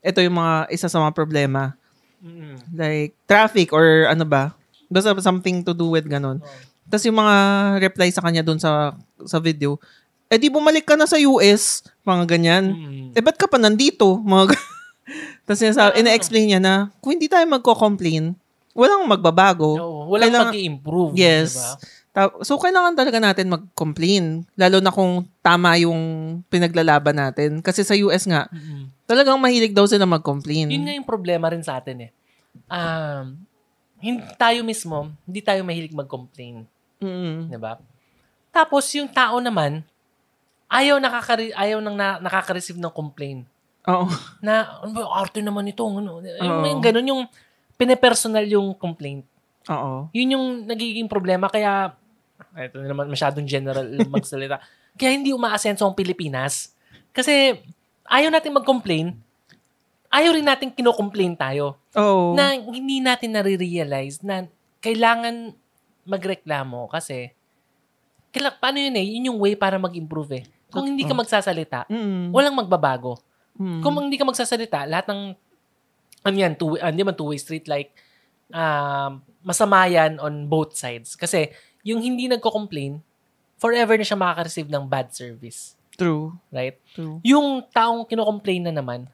[0.05, 1.74] ito yung mga, isa sa mga problema.
[2.22, 4.53] mm, Like, traffic or ano ba,
[4.88, 6.38] basta something to do with ganun.
[6.38, 6.50] Oh.
[6.86, 7.36] Tapos yung mga
[7.82, 9.82] reply sa kanya dun sa sa video,
[10.25, 12.63] eh di bumalik ka na sa US, mga ganyan.
[12.68, 14.18] mm, Eh, ba't ka pa nandito?
[14.18, 14.63] Mga g-
[15.44, 15.62] Tapos Ah.
[15.63, 18.34] sinasa- ina-explain niya na, kung hindi tayo magko-complain,
[18.72, 19.77] walang magbabago.
[19.77, 21.12] Oo, walang Kailangan- mag-i-improve.
[21.13, 21.54] Yes.
[21.54, 21.70] Diba?
[22.12, 24.24] Ta- so, kailangan talaga natin mag-complain.
[24.56, 26.00] Lalo na kung tama yung
[26.48, 27.60] pinaglalaban natin.
[27.60, 28.89] Kasi sa US nga, Mm-mm.
[29.06, 30.67] talagang mahilig daw sila mag-complain.
[30.67, 32.12] Yun nga yung problema rin sa atin eh.
[32.65, 33.45] Um,
[33.99, 36.67] hindi tayo mismo, hindi tayo mahilig mag-complain.
[36.99, 37.51] Mm.
[37.51, 37.79] Di ba?
[38.51, 39.84] Tapos yung tao naman,
[40.71, 43.43] ayaw, nakaka- ayaw nang na- nakaka-receive ng complaint.
[43.86, 44.10] Oo.
[44.41, 45.86] Na, ano ba, arte naman ito.
[45.86, 47.21] Ano, yung, yung ganun, yung
[47.77, 49.23] pinepersonal yung complaint.
[49.69, 50.10] Oo.
[50.13, 51.51] Yun yung nagiging problema.
[51.51, 51.93] Kaya,
[52.58, 54.62] ito na naman masyadong general magsalita.
[54.95, 56.71] Kaya hindi umaasenso ang Pilipinas.
[57.13, 57.60] Kasi,
[58.10, 59.13] ayaw natin mag-complain.
[60.10, 61.75] Ayaw rin natin kinocomplain tayo.
[61.95, 62.36] Oo.
[62.36, 64.45] Na hindi natin nare-realize na
[64.79, 65.55] kailangan
[66.05, 67.31] magreklamo kasi
[68.29, 69.05] kaila, paano yun eh?
[69.15, 70.45] Yun yung way para mag-improve eh.
[70.67, 71.21] Kung hindi ka Totoo.
[71.23, 72.36] magsasalita, Mm.
[72.36, 73.15] walang magbabago.
[73.55, 73.79] Mm.
[73.79, 75.21] Kung hindi ka magsasalita, lahat ng
[76.25, 77.95] ano yan, two, ah, hindi man two-way street like
[78.51, 81.15] um, masama yan on both sides.
[81.15, 81.47] Kasi
[81.86, 82.99] yung hindi nagko-complain,
[83.55, 85.79] forever na siya makaka-receive ng bad service.
[85.95, 86.36] True.
[86.51, 86.75] Right?
[86.91, 87.23] True.
[87.23, 89.08] Yung taong kino-complain na naman,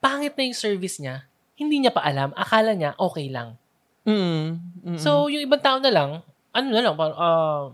[0.00, 1.28] pangit na yung service niya,
[1.62, 3.54] hindi niya pa alam, akala niya okay lang.
[4.02, 4.58] Mm.
[4.84, 4.98] Mm.
[4.98, 6.10] So, yung ibang tao na lang,
[6.50, 7.64] ano na lang, parang, ah,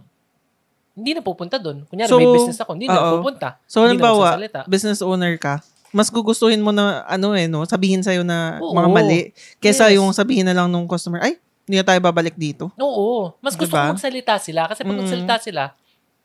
[0.92, 1.86] hindi na pupunta doon.
[1.86, 3.22] Kunyari, So, may business ako, hindi na oo.
[3.22, 3.56] pupunta.
[3.64, 4.28] So, hindi na halimbawa,
[4.66, 8.74] business owner ka, mas gugustuhin mo na, ano eh, no, sabihin sa'yo na Oo.
[8.74, 9.20] mga mali,
[9.56, 9.96] kesa Yes.
[9.96, 12.72] yung sabihin na lang nung customer, ay, hindi na tayo babalik dito.
[12.76, 13.36] Oo.
[13.40, 13.88] Mas gusto Diba?
[13.88, 14.64] ko magsalita sila.
[14.66, 15.00] Kasi pag Mm.
[15.04, 15.62] magsalita sila,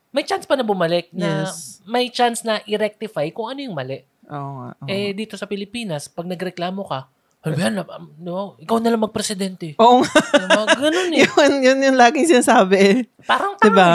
[0.09, 1.83] may chance pa na bumalik na Yes.
[1.83, 4.03] may chance na i-rectify kung ano yung mali.
[4.23, 4.69] Oo nga.
[4.71, 7.11] oo Eh, dito sa Pilipinas, pag nagreklamo ka,
[7.43, 7.75] ano ba yan?
[8.23, 9.75] No, ikaw na lang magpresidente.
[9.75, 10.11] Oo nga.
[10.15, 10.63] Diba?
[10.79, 11.19] Ganun eh.
[11.27, 12.97] yun, yun yung laging sinasabi eh.
[13.27, 13.91] Parang tanga Diba?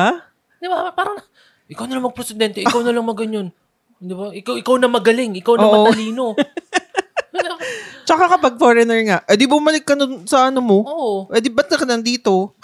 [0.61, 0.81] Diba?
[0.93, 1.17] Parang,
[1.65, 3.49] ikaw na lang magpresidente, ikaw na lang maganyan.
[3.97, 4.37] Diba?
[4.37, 5.75] Ikaw, ikaw na magaling, ikaw na Oo.
[5.89, 6.37] matalino.
[8.09, 10.81] Tsaka kapag foreigner nga, eh di bumalik ka nun sa ano mo.
[10.81, 11.13] Oo.
[11.29, 12.57] Eh di ba't ka nandito?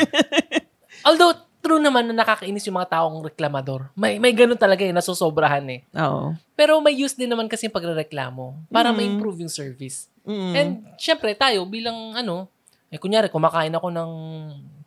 [1.08, 1.32] Although,
[1.66, 3.90] true naman na nakakainis yung mga taong reklamador.
[3.98, 5.82] May, may ganun talaga eh, nasusobrahan eh.
[5.98, 6.30] Oo.
[6.54, 8.96] Pero may use din naman kasi yung pagrereklamo para Mm.
[8.96, 10.06] ma-improve yung service.
[10.22, 10.52] Mm.
[10.54, 12.46] And syempre tayo bilang ano,
[12.86, 14.10] eh kunyari kumakain ako ng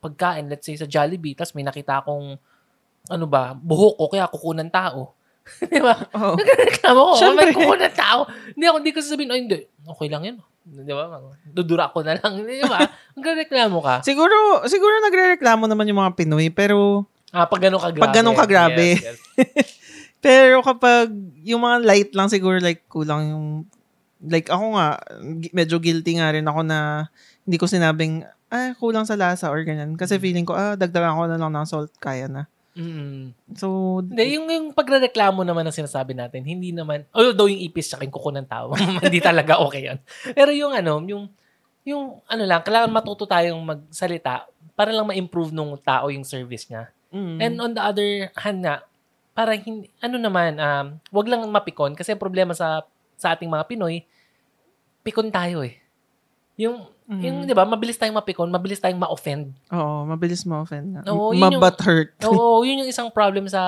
[0.00, 2.40] pagkain, let's say sa Jollibee, tapos may nakita akong
[3.06, 5.12] ano ba, buhok ko kaya kukunan tao.
[5.72, 5.96] Di ba?
[6.16, 6.36] Oo.
[6.36, 8.24] Nagreklamo ko, may kukunan tao.
[8.56, 10.36] Hindi ako, hindi ko sasabihin, ay hindi, okay lang yun.
[10.64, 11.20] Di ba?
[11.48, 12.42] Dudura ko na lang.
[12.46, 12.84] Di ba?
[13.16, 13.94] Magreklamo ka.
[14.04, 18.02] Siguro, siguro nagre-reklamo naman yung mga Pinoy, pero Ah, pag ganun ka grabe.
[18.02, 18.98] Pag ganun ka grabe.
[18.98, 19.70] Yes, yes.
[20.24, 21.08] Pero kapag
[21.46, 23.46] yung mga light lang siguro like kulang yung
[24.20, 25.00] like ako nga
[25.54, 27.08] medyo guilty nga rin ako na
[27.48, 31.24] hindi ko sinabing ah kulang sa lasa or ganyan kasi feeling ko ah dagdagan ko
[31.24, 32.44] na lang ng salt kaya na.
[32.76, 33.34] Mm.
[33.58, 38.06] So, Hindi, yung, yung pagrereklamo naman ang sinasabi natin, hindi naman, although yung ipis tsaka
[38.06, 38.72] yung kuko ng tao,
[39.04, 39.98] hindi talaga okay yan.
[40.32, 41.24] Pero yung ano, yung,
[41.82, 44.46] yung ano lang, kailangan matuto tayong magsalita
[44.78, 46.88] para lang ma-improve nung tao yung service niya.
[47.10, 48.86] mm, And on the other hand nga,
[49.34, 52.86] para hindi, ano naman, um, wag lang mapikon kasi ang problema sa
[53.20, 54.08] sa ating mga Pinoy,
[55.04, 55.76] pikon tayo eh.
[56.56, 57.20] Yung, mm.
[57.20, 59.50] yung, di ba, mabilis tayong mapikon, mabilis tayong ma-offend.
[59.74, 61.02] Oo, mabilis ma-offend.
[61.10, 62.14] Oo, yun yung- Mabat hurt.
[62.24, 63.60] Oo, yun yung isang problem sa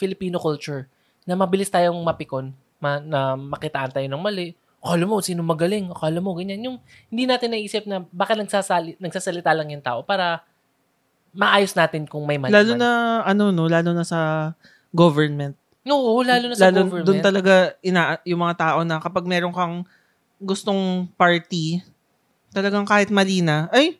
[0.00, 0.88] Filipino culture.
[1.28, 4.56] Na mabilis tayong mapikon, ma, na makitaan tayo ng mali.
[4.80, 5.92] Akala mo, sino magaling?
[5.92, 6.64] Akala mo, ganyan.
[6.64, 6.76] Yung
[7.12, 10.40] hindi natin naisip na baka nagsasali, nagsasalita lang yung tao para
[11.36, 12.50] maayos natin kung may mali.
[12.50, 12.80] Lalo man.
[12.80, 12.90] na,
[13.28, 14.52] ano no, lalo na sa
[14.90, 15.54] government.
[15.84, 17.06] Oo, lalo na sa lalo, government.
[17.06, 19.84] Doon talaga, ina, yung mga tao na kapag meron kang
[20.40, 21.84] gustong party,
[22.50, 23.98] talagang kahit mali na, ay,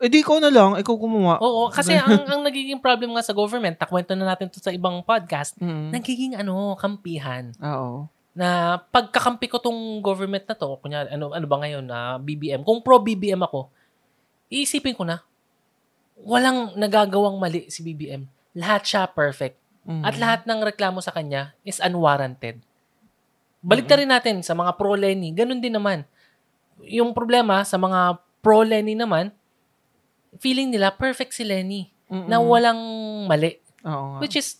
[0.00, 1.40] edi ikaw na lang, ikaw gumawa.
[1.40, 5.00] Oo, kasi ang, ang nagiging problem nga sa government, takwento na natin to sa ibang
[5.00, 5.88] podcast, Mm.
[5.92, 7.52] nagiging ano, kampihan.
[7.60, 8.08] Oo.
[8.34, 12.82] na pagkakampi ko tong government na to, kunya ano ano ba ngayon na BBM, kung
[12.82, 13.70] pro BBM ako,
[14.50, 15.22] iisipin ko na
[16.18, 18.26] walang nagagawang mali si BBM.
[18.58, 19.54] Lahat siya perfect.
[19.86, 20.02] Mm.
[20.02, 22.58] At lahat ng reklamo sa kanya is unwarranted.
[23.62, 26.02] Balik rin natin sa mga pro Lenny, ganun din naman.
[26.90, 29.32] Yung problema sa mga pro Lenny naman,
[30.36, 32.26] feeling nila perfect si Lenny Mm-mm.
[32.26, 32.78] na walang
[33.24, 33.56] mali.
[33.82, 34.18] Oo nga.
[34.18, 34.58] Which is,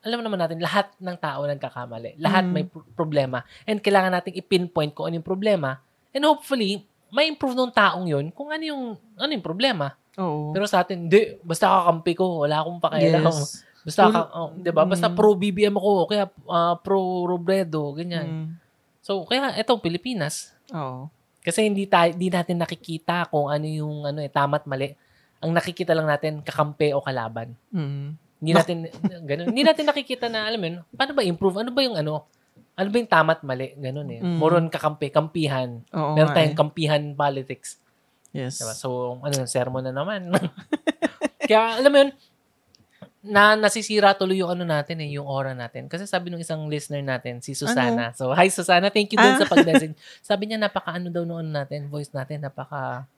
[0.00, 2.16] alam naman natin, lahat ng tao nagkakamali.
[2.16, 2.52] Lahat Mm.
[2.52, 3.38] may pro- problema.
[3.64, 5.82] And kailangan nating i-pinpoint kung ano yung problema.
[6.10, 8.82] And hopefully, may improve ng taong yun kung ano yung,
[9.14, 9.96] ano yung problema.
[10.16, 10.52] Oo.
[10.52, 13.26] Pero sa atin, hindi, basta kakampi ko, wala akong pakialam.
[13.26, 13.64] yes.
[13.80, 14.84] Basta, ka, oh, di ba?
[14.84, 15.16] Basta Mm.
[15.16, 18.26] pro BBM ako, kaya ah, pro Robredo, ganyan.
[18.26, 18.46] Mm.
[19.00, 20.52] So, kaya ito, Pilipinas.
[20.70, 21.08] Oo.
[21.42, 24.92] Kasi hindi tayo, hindi natin nakikita kung ano yung ano eh, tama't mali.
[25.38, 27.54] Ang nakikita lang natin, kakampi o kalaban.
[27.70, 28.18] Mm.
[28.38, 28.76] Hindi natin,
[29.26, 29.46] ganun.
[29.54, 31.62] Hindi natin nakikita na, alam mo yun, paano ba improve?
[31.62, 32.26] Ano ba yung ano?
[32.78, 33.74] Ano ba yung tama't mali?
[33.78, 34.20] Ganun eh.
[34.22, 34.38] Mm.
[34.38, 35.82] Moron kakampi, kampihan.
[35.94, 36.58] Oo Meron tayong eh.
[36.58, 37.78] kampihan politics.
[38.30, 38.60] Yes.
[38.60, 38.74] Diba?
[38.74, 40.30] So, ano, sermon na naman.
[41.48, 42.10] Kaya, alam mo yun,
[43.18, 45.90] na nasisira tuloy yung ano natin eh, yung aura natin.
[45.90, 48.14] Kasi sabi nung isang listener natin, si Susana.
[48.14, 49.42] So, hi Susana, thank you dun Ah.
[49.42, 49.98] sa pag-message.
[50.22, 53.10] sabi niya, napaka ano daw noon natin, voice natin, napaka,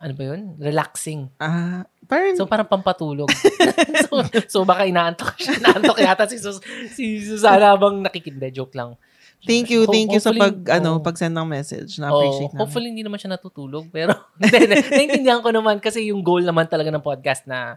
[0.00, 0.56] ano ba yun?
[0.58, 1.28] Relaxing.
[1.38, 3.30] Ah, parang, So, parang pampatulog.
[4.08, 5.56] so, so, baka inaantok siya.
[5.62, 6.58] Inaantok yata si, Sus
[6.90, 8.50] si Susana habang nakikinde.
[8.50, 8.96] Joke lang.
[9.40, 11.00] thank you, thank you sa pag, ano, oh.
[11.00, 11.96] pag-send ng message.
[11.96, 12.60] Oh, Na-appreciate namin.
[12.60, 13.88] hopefully hindi naman siya natutulog.
[13.92, 14.76] Pero, hindi, hindi.
[14.90, 17.76] Naintindihan ko naman kasi yung goal naman talaga ng podcast na,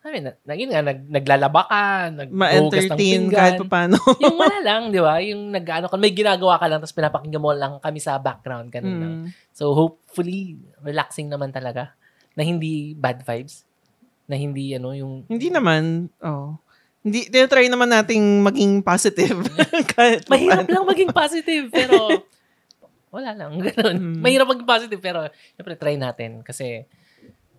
[0.00, 4.00] I mean, na, yun nga, nag, naglalaba ka, nag Ma-entertain kahit pa paano.
[4.24, 5.20] yung wala lang, di ba?
[5.20, 8.96] Yung nag-ano ka, may ginagawa ka lang, tapos pinapakinggan mo lang kami sa background, ganun
[8.96, 9.14] lang.
[9.20, 9.26] Mm.
[9.52, 11.92] So, hopefully, relaxing naman talaga.
[12.32, 13.68] Na hindi bad vibes.
[14.24, 15.28] Na hindi, ano, yung...
[15.28, 16.56] Hindi naman, oh.
[17.04, 19.36] Hindi, try naman nating maging positive.
[19.92, 20.80] kahit Mahirap paano.
[20.80, 21.96] lang maging positive, pero...
[23.20, 24.16] wala lang, ganun.
[24.16, 24.20] Mm.
[24.24, 25.28] Mahirap maging positive, pero
[25.60, 26.40] syempre try natin.
[26.40, 26.88] Kasi,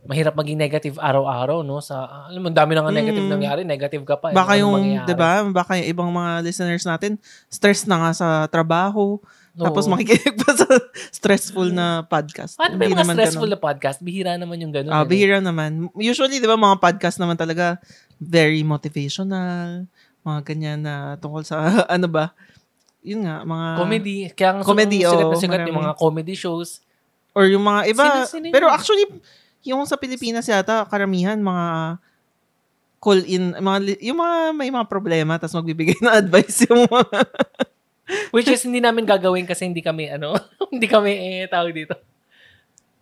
[0.01, 1.77] mahirap maging negative araw-araw, no?
[1.77, 3.31] Sa, alam mo, dami na nga negative Mm.
[3.31, 4.29] nangyari, negative ka pa.
[4.29, 4.35] eh.
[4.35, 4.73] Baka yung?
[4.99, 5.45] 'di ba?
[5.45, 9.61] Baka yung ibang mga listeners natin stress na nga sa trabaho, Oo.
[9.61, 10.65] tapos makikinig pa sa
[11.11, 12.57] stressful na podcast.
[12.57, 13.53] Paano ba yung mga naman stressful ganun.
[13.53, 13.97] na podcast?
[13.99, 14.89] Bihira naman yung ganun.
[14.89, 15.07] Ah, eh.
[15.07, 15.69] bihira naman.
[15.93, 17.77] Usually, 'di ba, mga podcast naman talaga
[18.17, 19.85] very motivational,
[20.21, 22.33] mga ganyan na tungkol sa ano ba?
[23.01, 24.17] Yun nga, mga Comedy.
[24.31, 26.81] Kaya ang Comedy, sikat na sikat yung mga comedy shows.
[27.31, 28.05] or yung mga iba.
[28.25, 29.07] Sino- sino pero actually,
[29.61, 31.97] yung sa Pilipinas yata karamihan mga
[33.01, 37.25] call in mga yung mga may mga problema tapos magbibigay ng advice yung mga
[38.31, 40.35] Which is hindi namin gagawin kasi hindi kami, ano,
[40.73, 41.95] hindi kami, eh, tawag dito.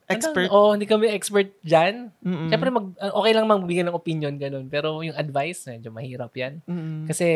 [0.09, 0.49] expert.
[0.49, 2.09] Oo, oh, hindi kami expert dyan.
[2.25, 2.49] Mm-mm.
[2.49, 4.65] Siyempre, mag, uh, okay lang magbigay ng opinion, ganun.
[4.65, 6.61] Pero yung advice, medyo mahirap yan.
[6.65, 7.05] Mm-mm.
[7.05, 7.27] Kasi,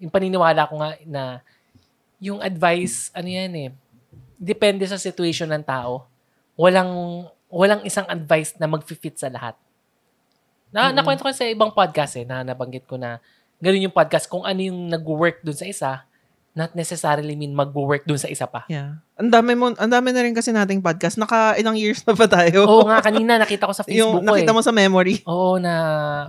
[0.00, 1.22] yung paniniwala ko nga na
[2.16, 3.70] yung advice, ano yan eh,
[4.40, 6.08] depende sa situation ng tao.
[6.56, 6.88] Walang,
[7.56, 9.56] walang isang advice na mag-fit sa lahat.
[10.68, 11.00] Na, Mm-mm.
[11.00, 13.16] Nakwento ko sa ibang podcast eh, na nabanggit ko na
[13.56, 15.90] ganun yung podcast, kung ano yung nag-work dun sa isa,
[16.56, 18.64] not necessarily mean mag-work dun sa isa pa.
[18.66, 19.04] Yeah.
[19.14, 21.20] Ang dami mo, ang dami na rin kasi nating podcast.
[21.20, 22.64] Naka ilang years na ba tayo?
[22.64, 24.56] Oo nga, kanina nakita ko sa Facebook yung ko nakita eh.
[24.56, 25.14] mo sa memory.
[25.22, 25.72] Oo, na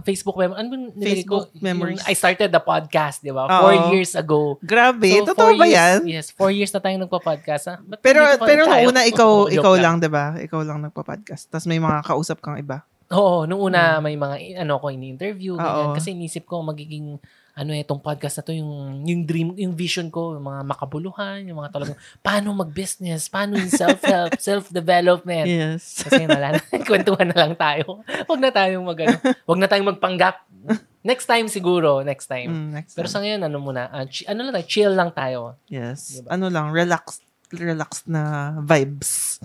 [0.03, 0.57] Facebook memory.
[0.57, 1.47] Ano ba nilagay ko?
[1.47, 1.99] Facebook memories.
[1.99, 3.47] Yung I started the podcast, di ba?
[3.47, 3.55] Oo.
[3.63, 4.59] Four years ago.
[4.59, 5.99] Grabe, So, totoo ba years- yan?
[6.05, 7.63] Yes, four years na tayong nagpa-podcast.
[7.65, 7.75] Ha?
[7.79, 10.35] Ba't Pero pero nung una ikaw Oo, joke ikaw lang, 'di ba?
[10.35, 11.47] Ikaw lang nagpa-podcast.
[11.47, 12.83] Tapos may mga kausap kang iba.
[13.07, 15.55] Oo, nung una may mga ano ko ini-interview.
[15.95, 17.15] Kasi inisip ko magiging
[17.57, 21.41] ano eh, itong podcast na to, yung, yung dream, yung vision ko, yung mga makabuluhan,
[21.49, 25.49] yung mga talagang, paano mag-business, paano yung self-help, self-development.
[25.49, 26.05] Yes.
[26.05, 28.05] Kasi wala na, kwentuhan na lang tayo.
[28.29, 29.17] Huwag na tayong mag, ano,
[29.49, 30.45] huwag na tayong magpanggap.
[31.01, 32.53] Next time siguro, next time.
[32.53, 33.13] Mm, next Pero time.
[33.17, 35.57] sa ngayon, ano muna, ah, chi- ano lang tayo, chill lang tayo.
[35.65, 36.21] Yes.
[36.21, 36.29] Diba?
[36.37, 39.39] Ano lang, relaxed relaxed na vibes.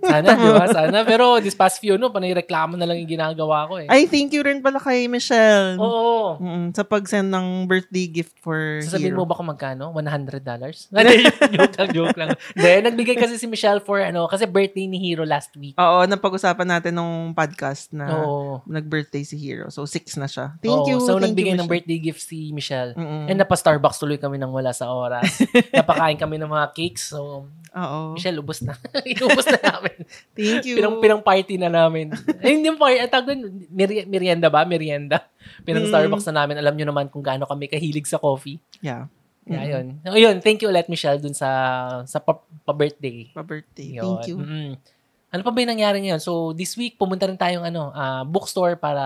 [0.00, 0.66] Sana, di ba?
[0.80, 0.98] Sana.
[1.04, 3.88] Pero this past few, no, panay reklamo na lang yung ginagawa ko eh.
[3.92, 5.76] I thank you rin pala kay Michelle.
[5.76, 6.40] Oo.
[6.40, 9.22] Mm, sa pag-send ng birthday gift for Sasabihin Hero.
[9.22, 9.92] mo ba kung magkano?
[9.92, 10.40] $100?
[10.94, 12.30] Hindi, joke lang, joke lang.
[12.56, 15.76] Hindi, nagbigay kasi si Michelle for ano, kasi birthday ni Hero last week.
[15.76, 18.64] Oo, napag-usapan natin nung podcast na Oo.
[18.64, 19.68] nag-birthday si Hero.
[19.68, 20.56] So, six na siya.
[20.64, 20.96] Thank Oo, you.
[21.04, 21.72] So, thank nagbigay you, ng Michelle.
[21.84, 22.92] birthday gift si Michelle.
[22.96, 23.28] Mm-mm.
[23.28, 25.44] And napa-Starbucks tuloy kami nang wala sa oras.
[25.76, 27.12] Napakain kami ng mga cakes.
[27.12, 27.43] So,
[27.74, 28.14] Oo.
[28.14, 28.78] Michelle, ubos na.
[29.08, 29.96] Inubos na namin.
[30.30, 30.78] Thank you.
[30.78, 32.14] Pinang, pinang party na namin.
[32.38, 32.98] Ay, hindi yung party.
[32.98, 34.62] Ang tawag doon, meri- merienda ba?
[34.62, 35.26] Merienda.
[35.62, 35.90] Pinang Mm.
[35.90, 36.56] Starbucks na namin.
[36.56, 38.62] Alam nyo naman kung gaano kami kahilig sa coffee.
[38.78, 39.10] yeah.
[39.42, 39.68] Kaya Mm.
[39.68, 39.86] yun.
[40.00, 40.36] So, yun.
[40.38, 41.50] Thank you ulit, Michelle, dun sa
[42.04, 43.28] sa pa- pa-birthday.
[43.30, 43.98] Pa-birthday.
[43.98, 44.04] Yun.
[44.16, 44.36] Thank you.
[44.38, 44.72] Mm.
[45.28, 46.16] Ano pa ba yung nangyari ngayon?
[46.16, 49.04] So, this week, pumunta rin tayong ano, ah, bookstore para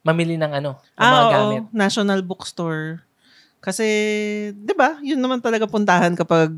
[0.00, 1.32] mamili ng ano, ng mga Ah, oo.
[1.32, 1.62] gamit.
[1.70, 3.00] National Bookstore.
[3.58, 3.86] Kasi,
[4.52, 6.52] di ba, yun naman talaga puntahan kapag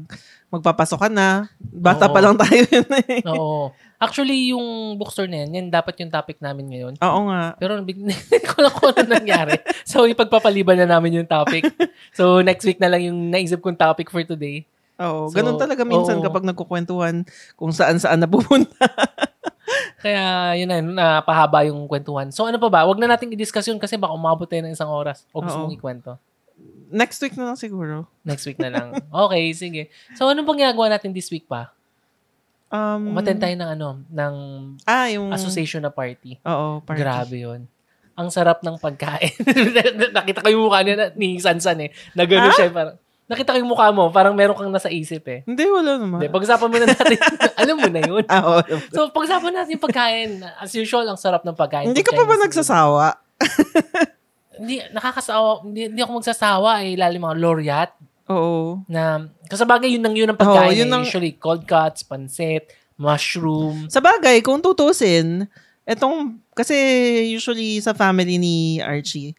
[0.51, 1.47] magpapasok ka na.
[1.59, 2.13] Bata Oo.
[2.13, 3.23] pa lang tayo yun eh.
[3.31, 3.71] Oo.
[4.03, 6.95] Actually, yung bookstore na yan, yan dapat yung topic namin ngayon.
[6.99, 7.55] Oo nga.
[7.57, 7.95] Pero hindi
[8.43, 9.55] ko lang kung ano nangyari.
[9.87, 11.71] So, ipagpapaliban na namin yung topic.
[12.11, 14.67] So, next week na lang yung naisip kong topic for today.
[14.99, 15.31] Oo.
[15.31, 16.25] So, ganun talaga minsan oo.
[16.27, 17.23] kapag nagkukwentuhan
[17.55, 18.75] kung saan-saan napupunta.
[20.03, 22.33] Kaya, yun na, napahaba yung kwentuhan.
[22.33, 22.89] So, ano pa ba?
[22.89, 25.29] Wag na natin i-discuss yun kasi baka umabot tayo ng isang oras.
[25.31, 25.69] O gusto Oo.
[25.69, 26.17] mong ikwento.
[26.91, 28.11] Next week na lang siguro.
[28.21, 28.89] Next week na lang.
[29.25, 29.83] Okay, sige.
[30.13, 31.71] So, ano pang ginagawa natin this week pa?
[32.67, 34.35] Um, Umattend tayo ng ano, ng
[34.85, 35.31] Ah, yung...
[35.31, 36.39] association na party.
[36.41, 36.99] Oo, party.
[36.99, 37.61] Grabe yun.
[38.15, 39.33] Ang sarap ng pagkain.
[40.13, 41.91] Nakita ko yung mukha niya na- ni Sansan eh.
[42.13, 42.55] Nagano Ah?
[42.55, 42.69] siya.
[42.69, 42.95] Parang,
[43.27, 44.11] nakita ko yung mukha mo.
[44.11, 45.41] Parang meron kang nasa isip eh.
[45.43, 46.19] Hindi, wala naman.
[46.19, 47.19] Hindi, pag-usapan muna natin.
[47.63, 48.25] alam mo na yun.
[48.27, 48.61] Ah, oo.
[48.91, 50.31] So, pag-usapan natin yung pagkain.
[50.55, 51.91] As usual, ang sarap ng pagkain.
[51.91, 53.07] Hindi ka pa ba nagsasawa?
[54.61, 55.65] Hindi, nakakasawa.
[55.65, 56.93] Hindi, hindi ako magsasawa eh.
[57.01, 57.95] Lalo mga laureate
[58.29, 58.85] Oo.
[58.87, 60.69] na, kasabagay yun ang yun ang pagkain.
[60.69, 60.95] Oo, yun eh.
[60.95, 62.69] ang- Usually, cold cuts, pansit,
[63.01, 63.89] mushroom.
[63.89, 65.49] Sa bagay, kung tutusin,
[65.89, 66.77] etong, kasi
[67.33, 69.33] usually sa family ni Archie,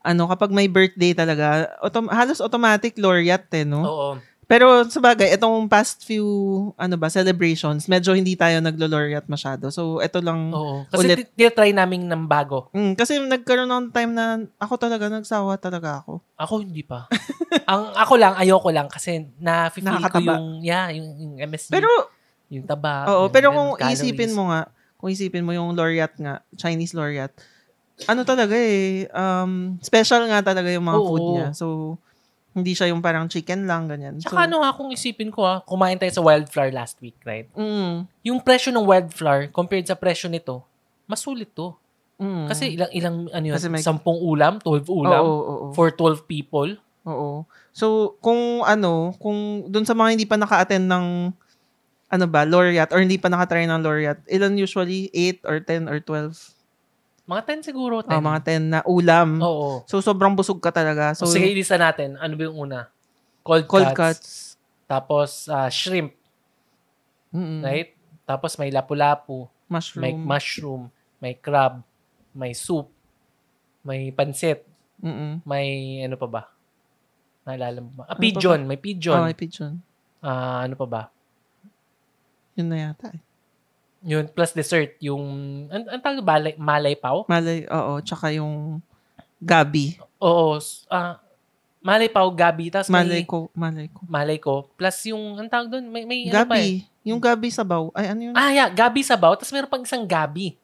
[0.00, 3.82] ano, kapag may birthday talaga, autom- halos automatic laureate eh, no?
[3.82, 4.10] Oo.
[4.48, 6.24] Pero sa bagay, itong past few,
[6.80, 9.68] ano ba, celebrations, medyo hindi tayo naglo-laureate masyado.
[9.68, 10.56] So, ito lang.
[10.56, 10.88] Oo.
[10.88, 11.16] Kasi Ulit.
[11.20, 12.72] ti- tinatry namin ng bago.
[12.72, 16.24] Mm, kasi nagkaroon ng time na ako talaga, nagsawa talaga ako.
[16.40, 17.12] Ako hindi pa.
[17.70, 21.88] ang ako lang ayoko lang kasi na-feel ko yung yeah, yung, yung MSG, Pero,
[22.48, 23.04] yung taba.
[23.04, 27.36] oo, yung pero kung isipin mo nga, kung isipin mo yung laureate nga, Chinese laureate,
[28.08, 31.08] ano talaga eh, um, special nga talaga yung mga Oo.
[31.12, 31.48] food niya.
[31.52, 31.98] So,
[32.60, 34.18] hindi siya yung parang chicken lang, ganyan.
[34.18, 37.46] Tsaka so, ano ha, kung isipin ko ha, kumain tayo sa wildflower last week, right?
[37.54, 40.62] Mm, Yung presyo ng wildflower compared sa presyo nito,
[41.06, 41.72] masulit to.
[42.18, 42.50] mm.
[42.50, 45.72] Kasi ilang ilang ano yun, Kasi may- 10 ulam, 12 ulam Oo, oo, oo.
[45.72, 46.74] for 12 people.
[47.06, 47.46] Oo.
[47.72, 51.06] So, kung ano, kung dun sa mga hindi pa naka-attend ng
[52.08, 55.12] ano ba, laureate or hindi pa nakatry ng laureate, ilan usually?
[55.12, 56.57] 8 or 10 or 12?
[57.28, 58.08] Mga 10 siguro, 10.
[58.10, 59.28] Oh, mga 10 na ulam.
[59.38, 59.84] Oo.
[59.84, 61.12] So, sobrang busog ka talaga.
[61.12, 62.16] So, So, sige, ilista natin.
[62.16, 62.88] Ano ba yung una?
[63.44, 64.00] Cold, cold cuts.
[64.00, 64.28] cuts.
[64.88, 66.16] Tapos, ah, shrimp,
[67.30, 67.60] Mm-mm.
[67.60, 67.92] right?
[68.24, 69.44] Tapos, may lapu-lapu.
[69.68, 70.00] Mushroom.
[70.00, 70.82] May mushroom,
[71.20, 71.84] may crab,
[72.32, 72.88] may soup,
[73.84, 74.64] may pansit,
[74.96, 75.44] Mm-mm.
[75.44, 76.42] may ano pa ba?
[77.44, 78.04] Naalala mo ba?
[78.08, 79.20] Ah, Ano pigeon, may Oh, pigeon.
[79.20, 79.72] may pigeon.
[80.24, 81.02] Ah, ano pa ba?
[82.56, 83.20] Yun na yata eh.
[83.98, 85.22] Yun, plus dessert, yung,
[85.68, 87.26] an, an tawag balay, malay pao?
[87.26, 87.98] Malay, oo.
[87.98, 88.78] Tsaka yung
[89.42, 89.98] gabi.
[90.22, 90.54] Oo,
[90.86, 91.18] ah,
[91.82, 93.50] malay pao, gabi, tapos Malay may, ko.
[93.50, 94.00] Malay ko.
[94.06, 96.86] malay ko, plus yung, ang tawag doon, may, may ano pa eh.
[96.86, 97.06] Gabi.
[97.08, 97.90] Yung gabi sabaw.
[97.90, 98.34] Ay, ano yun?
[98.38, 100.54] Ah, yeah, gabi sabaw, tapos meron pang isang gabi.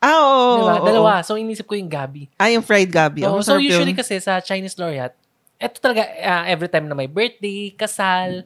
[0.00, 0.60] Ah, oo.
[0.60, 0.76] diba?
[0.80, 1.12] oo, Dalawa.
[1.20, 1.26] oo.
[1.28, 2.28] So, inisip ko yung gabi.
[2.40, 3.20] Ah, yung fried gabi.
[3.24, 4.00] Oo, Oh, so, usually yun.
[4.00, 5.16] kasi sa Chinese laureate,
[5.60, 8.44] eto talaga, ah, every time na may birthday, kasal,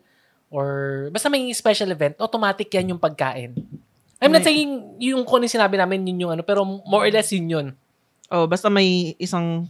[0.51, 0.67] or
[1.15, 3.55] basta may special event, automatic yan yung pagkain.
[4.21, 7.33] I'm not saying yung kung ano sinabi namin, yun yung ano, pero more or less
[7.33, 7.67] yun yun.
[8.29, 9.67] Oh, basta may isang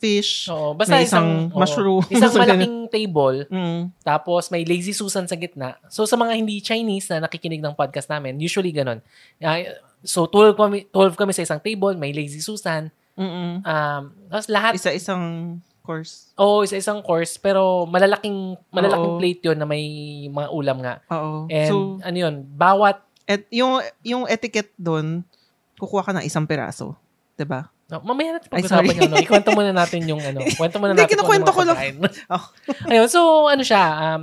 [0.00, 0.48] fish.
[0.48, 2.02] Oo, basta May isang, isang oo, mushroom.
[2.16, 3.92] isang So, malaking table, Mm.
[4.00, 5.76] tapos may lazy Susan sa gitna.
[5.92, 9.04] So, sa mga hindi Chinese na nakikinig ng podcast namin, usually ganun.
[9.44, 9.60] Ah,
[10.00, 12.88] so, 12 kami, 12 kami sa isang table, may lazy Susan.
[13.20, 13.60] Mm-mm.
[13.60, 16.32] Um, tapos lahat, Isa-isang course.
[16.40, 19.18] Oo, isa-isang course, pero malalaking malalaking Oo.
[19.18, 19.84] plate 'yon na may
[20.30, 20.94] mga ulam nga.
[21.10, 21.50] Oo.
[21.50, 25.22] And so, ano 'yun, bawat et, yung, yung etiquette doon,
[25.78, 26.98] kukuha ka ng isang piraso.
[27.38, 27.70] 'Di ba?
[27.90, 29.16] No, mamaya natin pag-usapan yung ano.
[29.18, 30.38] Ikwento muna natin yung ano.
[30.60, 31.78] Kwento muna natin kung ano ko lang.
[32.34, 32.44] Oh.
[32.86, 34.20] Ayun, so ano siya, um,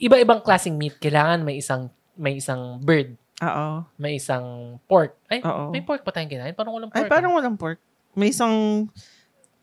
[0.00, 0.96] iba-ibang klaseng meat.
[0.96, 3.12] Kailangan may isang may isang bird,
[3.44, 3.84] Oo.
[4.00, 5.18] may isang pork.
[5.28, 5.68] Ay, Oo.
[5.74, 6.54] may pork pa tayong kinain?
[6.56, 7.04] Parang walang pork.
[7.04, 7.76] Ay, parang walang pork.
[8.14, 8.86] May isang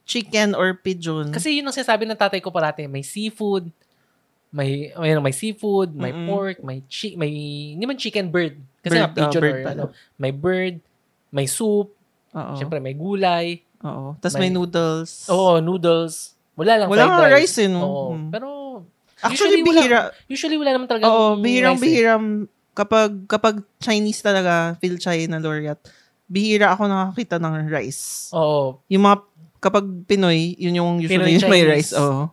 [0.06, 1.32] chicken or pigeon.
[1.32, 3.72] Kasi yun ang sinasabi ng tatay ko parati, may seafood,
[4.52, 6.28] may may, may seafood, may Mm-mm.
[6.28, 7.32] pork, may chi, may
[7.74, 8.60] hindi man chicken bird.
[8.82, 9.84] Kasi Bird, nga pigeon oh, bird or ano,
[10.18, 10.76] may bird,
[11.30, 11.96] may soup,
[12.32, 12.54] Oo.
[12.56, 14.14] syempre may gulay, Oo.
[14.18, 15.26] Tapos may, may- noodles.
[15.28, 16.36] oo, noodles.
[16.54, 17.56] Wala lang Wala fried rice.
[17.56, 17.80] rice, eh, no?
[17.82, 18.04] Oo.
[18.14, 18.30] Hmm.
[18.30, 18.48] Pero
[19.22, 20.00] Actually, usually wala- bihira.
[20.28, 22.26] usually wala naman talaga Oo, rice, bihirang-bihirang
[22.72, 25.82] kapag kapag Chinese talaga, Phil Chai na laureate,
[26.26, 28.30] bihira ako nakakita ng rice.
[28.30, 28.38] Eh.
[28.38, 28.82] Oo.
[28.88, 29.18] Yung mga
[29.62, 31.94] kapag Pinoy, yun yung usually Pinoy may rice.
[31.94, 32.28] Oo.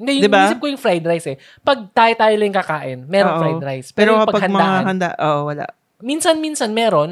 [0.00, 0.48] Hindi, yung Diba?
[0.48, 1.36] isip ko yung fried rice eh.
[1.60, 3.40] Pag tayo-tayo lang kakain, meron Oo.
[3.44, 3.88] fried rice.
[3.92, 5.68] Pero, Pero, kapag mga handa, oo, wala.
[6.00, 7.10] minsan-minsan meron,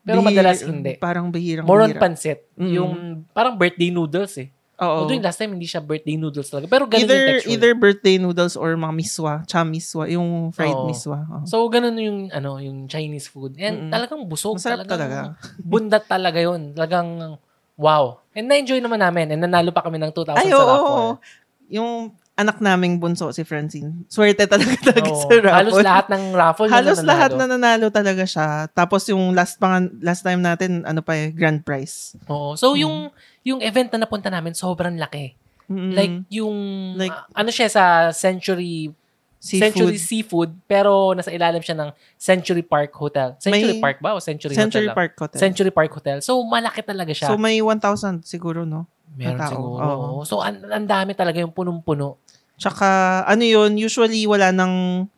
[0.00, 0.96] pero Bihir- madalas hindi.
[0.96, 2.00] Parang bihirang More on bihira.
[2.00, 2.48] pansit.
[2.56, 2.72] Mm.
[2.72, 2.92] Yung
[3.30, 4.48] parang birthday noodles eh.
[4.80, 5.04] Oo.
[5.04, 6.64] Although yung last time hindi siya birthday noodles talaga.
[6.66, 7.52] Pero ganun either, yung texture.
[7.52, 10.88] either birthday noodles or mga miswa, cha miswa, yung fried Oo.
[10.88, 11.20] miswa.
[11.20, 11.44] Oo.
[11.44, 13.60] So ganun yung ano, yung Chinese food.
[13.60, 13.92] And Mm-mm.
[13.92, 15.60] talagang busog Masarap talagang- talaga.
[15.60, 16.72] Bundat talaga yun.
[16.72, 17.36] Talagang
[17.76, 18.24] wow.
[18.32, 19.28] And na-enjoy naman namin.
[19.30, 21.20] And nanalo pa kami ng 2,000 Ay, sa raffle.
[21.68, 24.04] Yung anak naming bunso, si Francine.
[24.06, 25.20] Swerte talaga talaga Oo.
[25.20, 25.52] sa raffle.
[25.52, 27.08] Halos lahat ng raffle Halos nanalo.
[27.08, 28.48] lahat na nanalo talaga siya.
[28.68, 32.16] Tapos yung last pa, nga- last time natin, ano pa eh, grand prize.
[32.26, 32.54] Oo.
[32.54, 32.78] So Mm.
[32.78, 32.96] yung
[33.42, 35.36] yung event na napunta namin sobrang laki.
[35.66, 35.92] Mm-mm.
[35.92, 36.56] Like yung
[36.94, 38.90] Like, ah, ano siya sa Century
[39.38, 39.62] seafood.
[39.72, 43.32] Century Seafood pero nasa ilalim siya ng Century Park Hotel.
[43.38, 44.86] Century May- Park ba o Century, Century Hotel?
[44.86, 44.98] lang?
[44.98, 45.38] Park Hotel.
[45.38, 46.18] Century Park Hotel.
[46.20, 47.26] So malaki talaga siya.
[47.26, 47.80] So may 1,000
[48.22, 48.84] siguro, no?
[49.10, 49.50] Meron na tao.
[49.50, 49.80] siguro.
[49.82, 50.08] Oo.
[50.22, 52.20] So ang, ang dami talaga yung punong-puno.
[52.60, 55.08] Tsaka, ano yun, usually wala nang,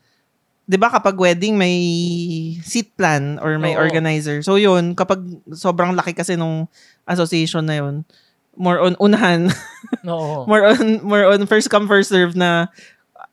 [0.62, 1.74] di ba kapag wedding may
[2.62, 3.83] seat plan or may Oo.
[3.83, 4.46] organizer.
[4.46, 5.18] So yun, kapag
[5.50, 6.70] sobrang laki kasi nung
[7.02, 8.07] association na yun,
[8.55, 9.50] more on unahan,
[10.07, 10.46] Oo.
[10.46, 12.70] more on more on first come first serve na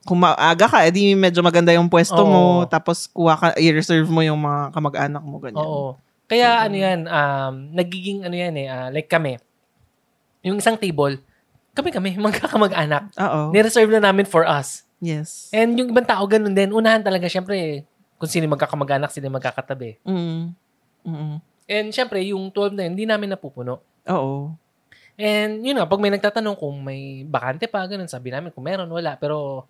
[0.09, 2.67] kung maaga ka, edi medyo maganda yung pwesto mo, Oo.
[2.67, 5.61] tapos kuha ka, i-reserve mo yung mga kamag-anak mo, ganyan.
[5.61, 6.01] Oo.
[6.25, 9.37] Kaya ano yan, um, nagiging ano yan eh, ah, like kami,
[10.41, 11.21] yung isang table,
[11.79, 13.15] kami-kami, magkakamag-anak.
[13.15, 13.41] Oo.
[13.55, 14.83] Nireserve na namin for us.
[14.99, 15.47] Yes.
[15.55, 16.75] And yung ibang tao, ganun din.
[16.75, 17.87] Unahan talaga, syempre,
[18.19, 20.03] kung sino magkakamag-anak, sino magkakatabi.
[20.03, 20.51] Mm.
[21.07, 21.35] Mm.
[21.69, 23.79] And syempre, yung 12 na yun, hindi namin napupuno.
[24.11, 24.51] Oo.
[25.19, 28.91] And yun nga, pag may nagtatanong kung may bakante pa, ganun, sabi namin kung meron,
[28.91, 29.15] wala.
[29.15, 29.63] Pero,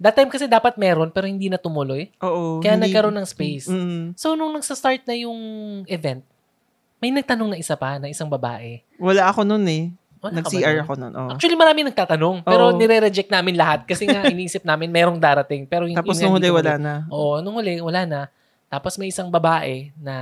[0.00, 2.08] that time kasi dapat meron, pero hindi na tumuloy.
[2.24, 2.64] Oo.
[2.64, 3.68] Kaya hindi- nagkaroon ng space.
[3.68, 4.16] Mm.
[4.16, 5.38] So, nung nagsa-start na yung
[5.88, 6.24] event,
[7.04, 8.80] may nagtanong na isa pa, na isang babae.
[8.96, 9.92] Wala ako nun eh.
[10.24, 11.12] Wala Nag-CR ako nun.
[11.12, 11.30] Oo.
[11.36, 12.76] Actually, marami nagtatanong, pero Oo.
[12.80, 15.68] nire-reject namin lahat kasi nga iniisip namin merong darating.
[15.68, 16.94] Pero yun- Tapos yun nga, nung huli, wala na.
[17.12, 18.20] Oo, nung huli, wala na.
[18.72, 20.14] Tapos may isang babae na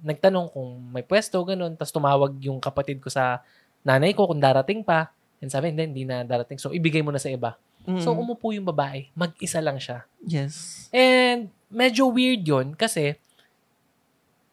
[0.00, 1.76] nagtanong kung may pwesto, ganun.
[1.76, 3.44] Tapos tumawag yung kapatid ko sa
[3.84, 5.12] nanay ko kung darating pa.
[5.44, 6.56] And sabi, hindi, hindi na darating.
[6.56, 7.60] So, ibigay mo na sa iba.
[7.84, 8.00] Mm.
[8.00, 9.12] So, umupo yung babae.
[9.12, 10.08] Mag-isa lang siya.
[10.24, 10.88] Yes.
[10.88, 13.20] And medyo weird yon kasi,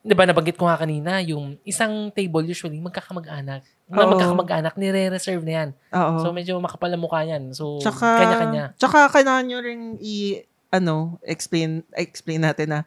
[0.01, 3.61] di ba nabanggit ko nga kanina, yung isang table usually magkakamag-anak.
[3.85, 4.17] Na Oo.
[4.17, 5.69] magkakamag-anak, nire-reserve na yan.
[5.93, 6.25] Oo.
[6.25, 7.53] So, medyo makapal ang mukha yan.
[7.53, 8.65] So, tsaka, kanya-kanya.
[8.81, 10.41] Tsaka, kailangan nyo rin i,
[10.73, 12.79] ano, explain, explain natin na,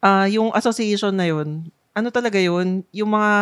[0.00, 3.32] ah yung association na yun, ano talaga yun, yung mga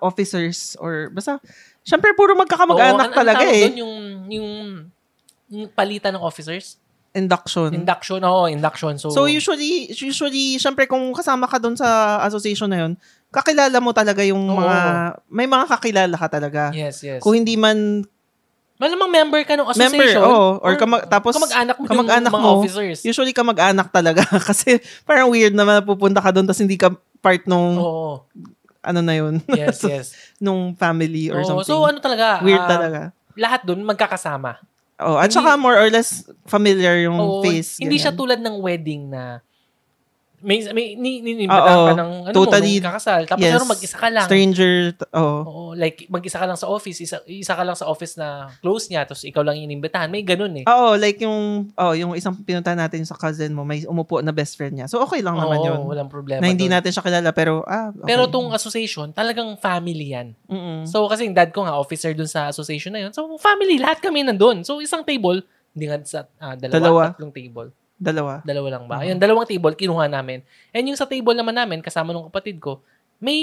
[0.00, 1.36] officers or, basta,
[1.84, 3.62] syempre, puro magkakamag-anak Oo, an- talaga tawag eh.
[3.68, 3.94] doon, yung,
[4.32, 4.50] yung,
[5.52, 6.80] yung palitan ng officers.
[7.08, 7.72] Induction.
[7.72, 8.94] Induction, oo, induction.
[9.00, 12.92] So, So usually, usually, syempre kung kasama ka doon sa association na yun,
[13.28, 14.56] kakilala mo talaga yung Oo.
[14.56, 14.76] mga,
[15.26, 16.68] may mga kakilala ka talaga.
[16.70, 17.20] yes, yes.
[17.20, 18.04] Kung hindi man
[18.78, 20.22] Malamang member ka ng member, association.
[20.22, 23.02] oh, or kamag, tapos kamag-anak mo kamag-anak mga mo, officers.
[23.02, 27.42] usually kamag-anak talaga kasi parang weird naman na pupunta ka doon tapos hindi ka part
[27.50, 28.22] nung Oo,
[28.78, 30.06] ano na yun, yes, yes.
[30.38, 31.74] nung family or Oo, something.
[31.74, 33.00] so, ano talaga, weird ah, talaga.
[33.34, 34.62] lahat doon magkakasama.
[34.98, 37.78] Oh, at hindi- saka more or less familiar yung Oo, face.
[37.78, 38.20] Hindi siya ganyan.
[38.20, 39.38] tulad ng wedding na
[40.38, 43.22] may, may ni, ni, ni, Oo, ka ng ano totally, mo, kakasal.
[43.26, 43.52] Tapos yes.
[43.58, 44.26] pero mag-isa ka lang.
[44.30, 44.74] stranger,
[45.14, 45.38] oh.
[45.42, 48.86] Oo, like mag-isa ka lang sa office, isa, isa ka lang sa office na close
[48.86, 50.06] niya, tapos ikaw lang inimbitahan.
[50.06, 50.64] May ganun eh.
[50.70, 54.54] Oo, like yung oh, yung isang pinunta natin sa cousin mo, may umupo na best
[54.54, 54.86] friend niya.
[54.86, 55.78] So okay lang naman Oo, yun.
[55.90, 56.38] walang problema.
[56.38, 56.78] Na hindi doon.
[56.78, 58.06] natin siya kilala pero ah, okay.
[58.14, 60.38] Pero tong association, talagang family yan.
[60.46, 60.86] Mm-mm.
[60.86, 63.12] So kasi yung dad ko nga, officer dun sa association na yun.
[63.14, 64.62] So family, lahat kami nandun.
[64.62, 65.42] So isang table,
[65.74, 67.02] hindi nga sa ah, dalawa, Dalawa.
[67.14, 67.68] tatlong table.
[67.98, 68.40] Dalawa.
[68.42, 68.96] Dalawa lang ba?
[68.96, 69.02] Mhm.
[69.04, 70.40] Ayun, dalawang table, kinuha namin.
[70.70, 72.80] And yung sa table naman namin, kasama nung kapatid ko,
[73.18, 73.34] may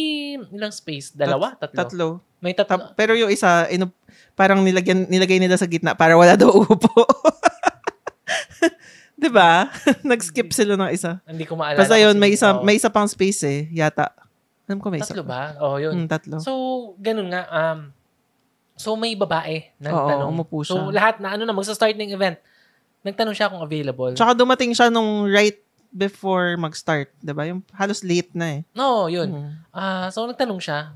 [0.49, 1.11] ilang space?
[1.11, 1.59] Dalawa?
[1.59, 1.75] tatlo?
[1.77, 2.07] Tatlo.
[2.39, 2.71] May tatlo.
[2.71, 3.91] Tap- pero yung isa, inu-
[4.33, 6.89] parang nilagyan, nilagay nila sa gitna para wala daw upo.
[9.15, 9.71] 'Di ba?
[10.11, 11.19] Nag-skip sila ng isa.
[11.23, 11.79] Hindi ko maalala.
[11.79, 12.63] Basta yun, may isa, oo.
[12.63, 14.11] may isa pang space eh, yata.
[14.67, 15.55] Alam ko may isa Tatlo ba?
[15.61, 15.93] Oo, yun.
[15.93, 16.37] Hmm, tatlo.
[16.41, 16.51] So,
[16.97, 17.45] ganun nga.
[17.47, 17.79] Um,
[18.75, 20.29] so, may babae Oo, nagtanong.
[20.29, 20.91] umupo So, siya.
[20.91, 22.37] lahat na, ano na, magsa-start ng event.
[23.05, 24.17] Nagtanong siya kung available.
[24.17, 25.61] Tsaka dumating siya nung right
[25.93, 27.13] before mag-start.
[27.21, 28.61] 'di ba Yung halos late na eh.
[28.73, 29.29] no, yun.
[29.29, 29.51] Mm.
[29.69, 30.91] Ah, so, nagtanong siya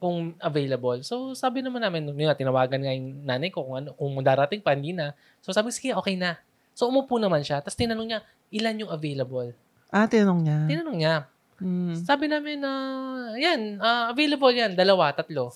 [0.00, 0.96] kung available.
[1.04, 4.64] So, sabi naman namin, yun, nga, tinawagan nga yung nanay ko kung, ano, kung darating
[4.64, 5.12] pa, hindi na.
[5.44, 6.40] So, sabi, sige, okay na.
[6.72, 7.60] So, umupo naman siya.
[7.60, 9.52] Tapos, tinanong niya, ilan yung available?
[9.92, 10.58] Ah, tinanong niya.
[10.72, 11.16] Tinanong niya.
[11.60, 11.94] Mm.
[12.00, 12.72] Sabi namin na,
[13.36, 15.52] yan, ah, available yan, dalawa, tatlo.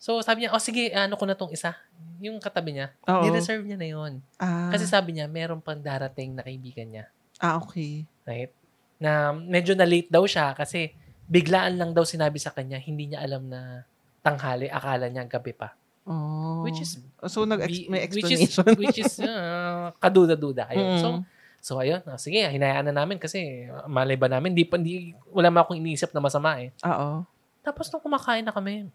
[0.00, 1.76] So, sabi niya, oh, sige, ano ko na tong isa.
[2.18, 3.20] Yung katabi niya, Oo.
[3.20, 4.12] ni-reserve niya na yun.
[4.36, 7.04] Ah, Kasi sabi niya, meron pang darating na kaibigan niya.
[7.36, 8.08] ah, okay.
[8.24, 8.48] Right?
[8.96, 10.92] Na medyo na late daw siya kasi
[11.24, 13.84] biglaan lang daw sinabi sa kanya, hindi niya alam na
[14.20, 15.72] tanghali, akala niya gabi pa.
[16.04, 16.64] Oh.
[16.64, 18.76] Which is, so nag bi- may which is, explanation.
[18.76, 20.64] which is, ah, kaduda-duda.
[20.66, 20.96] Ayun.
[20.96, 21.22] So, Mm.
[21.60, 25.12] so ayun, ah, sige, hinayaan na namin kasi ah, malay ba namin, di, pa, di,
[25.28, 26.72] wala man akong iniisip na masama eh.
[26.82, 27.24] Oo.
[27.60, 28.88] Tapos nung kumakain na kami,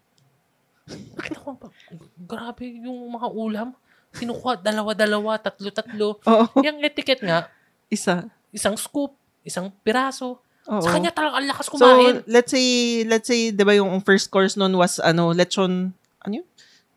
[0.86, 1.50] nakita ko,
[2.16, 3.68] grabe yung mga ulam.
[4.16, 6.22] Kinukuha, dalawa-dalawa, tatlo-tatlo.
[6.22, 6.44] Oo.
[6.62, 7.50] Yung etiquette nga,
[7.90, 8.24] Isa.
[8.48, 9.12] isang scoop,
[9.42, 10.40] isang piraso.
[10.66, 10.82] Oo.
[10.82, 12.22] Sa kanya talagang ang lakas So, kumain.
[12.26, 12.66] let's say,
[13.04, 16.46] let's say, di ba yung first course nun was, ano, lechon, ano yun?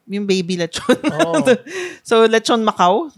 [0.10, 0.96] Yung baby lechon.
[0.96, 1.44] Oo.
[2.08, 3.12] so, lechon Macau.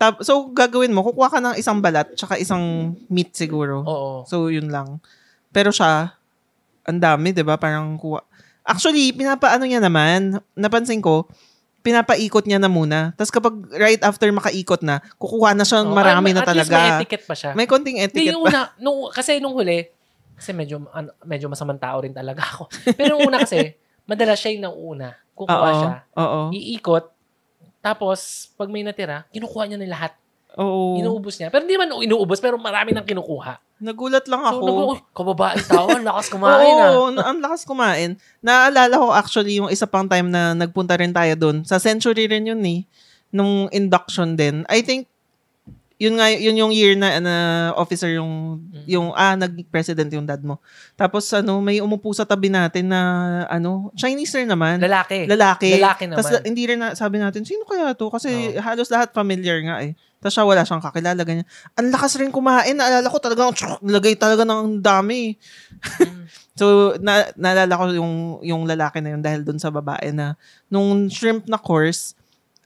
[0.00, 3.82] Tap, so, gagawin mo, kukuha ka ng isang balat, tsaka isang meat siguro.
[3.86, 4.10] Oo.
[4.26, 4.98] So, yun lang.
[5.54, 6.16] Pero siya,
[6.82, 7.54] ang dami, di ba?
[7.54, 8.22] Parang kuha.
[8.66, 11.30] Actually, pinapaano niya naman, napansin ko,
[11.86, 13.14] pinapaikot niya na muna.
[13.14, 16.66] Tapos kapag right after makaikot na, kukuha na siya ng Oo, marami na at least
[16.66, 16.98] may talaga.
[16.98, 17.50] etiquette pa siya.
[17.54, 18.50] May konting etiquette yung pa.
[18.50, 19.86] una, nung, kasi nung huli,
[20.34, 22.66] kasi medyo, ano, medyo masamang tao rin talaga ako.
[22.98, 23.78] Pero yung una kasi,
[24.10, 25.14] madalas siya yung nauna.
[25.38, 25.78] Kukuha Oo.
[25.78, 25.92] siya.
[26.18, 26.40] Oo.
[26.50, 27.06] Iikot.
[27.78, 30.12] Tapos, pag may natira, kinukuha niya na lahat.
[30.56, 30.96] Oo.
[30.96, 31.48] Inuubos niya.
[31.48, 33.60] Pero hindi man inuubos, pero marami nang kinukuha.
[33.76, 34.64] Nagulat lang So, ako.
[34.64, 36.90] nag uy, kababaeng tao, ang lakas kumain ah.
[36.90, 38.16] Oo, na- ang lakas kumain.
[38.40, 41.56] Naalala ko actually yung isa pang time na nagpunta rin tayo doon.
[41.62, 42.88] Sa Century rin yun eh.
[43.28, 44.64] Nung induction din.
[44.66, 45.12] I think,
[45.96, 47.34] yun nga, yun yung year na, na
[47.72, 50.60] officer yung, yung, ah, nag-president yung dad mo.
[50.92, 53.00] Tapos, ano, may umupo sa tabi natin na,
[53.48, 54.76] ano, Chinese rin naman.
[54.76, 55.24] Lalaki.
[55.24, 55.80] Lalaki.
[55.80, 56.20] Lalaki naman.
[56.20, 58.12] Tapos, hindi rin na, sabi natin, sino kaya to?
[58.12, 59.96] Kasi halos lahat familiar nga eh.
[60.20, 61.48] Tapos siya wala siyang kakilala, ganyan.
[61.80, 62.76] Ang lakas rin kumain.
[62.76, 65.36] Naalala ko talagang, tsuk, nilagay talaga ng dami.
[66.04, 66.24] Mm.
[66.56, 70.40] So, na, naalala ko yung, yung lalaki na yun dahil dun sa babae na
[70.72, 72.16] nung shrimp na course,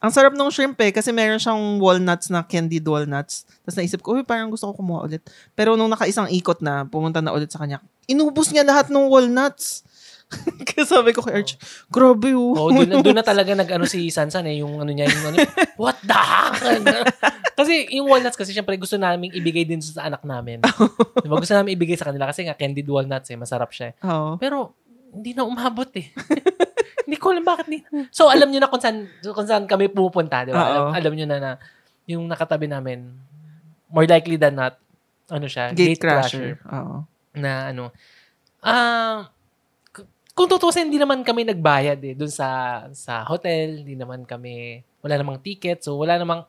[0.01, 3.45] ang sarap ng shrimp eh kasi meron siyang walnuts na candied walnuts.
[3.61, 5.23] Tapos naisip ko, uy, parang gusto ko kumuha ulit.
[5.53, 9.85] Pero nung nakaisang ikot na, pumunta na ulit sa kanya, inubos niya lahat ng walnuts.
[10.73, 11.61] Kaya sabi ko kay Arch,
[11.93, 12.57] grabe oh.
[12.57, 15.37] Oo, doon, doon na talaga nag-ano si Sansan eh, yung ano niya, yung ano,
[15.77, 16.57] what the heck?
[17.61, 20.65] kasi yung walnuts kasi syempre gusto namin ibigay din sa anak namin.
[21.25, 21.37] diba?
[21.37, 23.95] Gusto namin ibigay sa kanila kasi nga candied walnuts eh, masarap siya eh.
[24.07, 24.41] Oo.
[24.41, 24.79] Pero
[25.13, 26.09] hindi na umabot eh.
[27.11, 27.83] Hindi ko alam bakit ni.
[28.15, 30.63] So alam niyo na kung saan kung saan kami pupunta, di ba?
[30.63, 31.53] Alam, alam niyo na na
[32.07, 33.11] yung nakatabi namin
[33.91, 34.79] more likely than not
[35.27, 36.63] ano siya, Gate, crasher.
[36.71, 37.03] Oo.
[37.35, 37.91] na ano.
[38.59, 39.27] Ah,
[39.91, 44.79] k- kung tutusin, hindi naman kami nagbayad eh dun sa sa hotel, hindi naman kami
[45.03, 46.47] wala namang ticket, so wala namang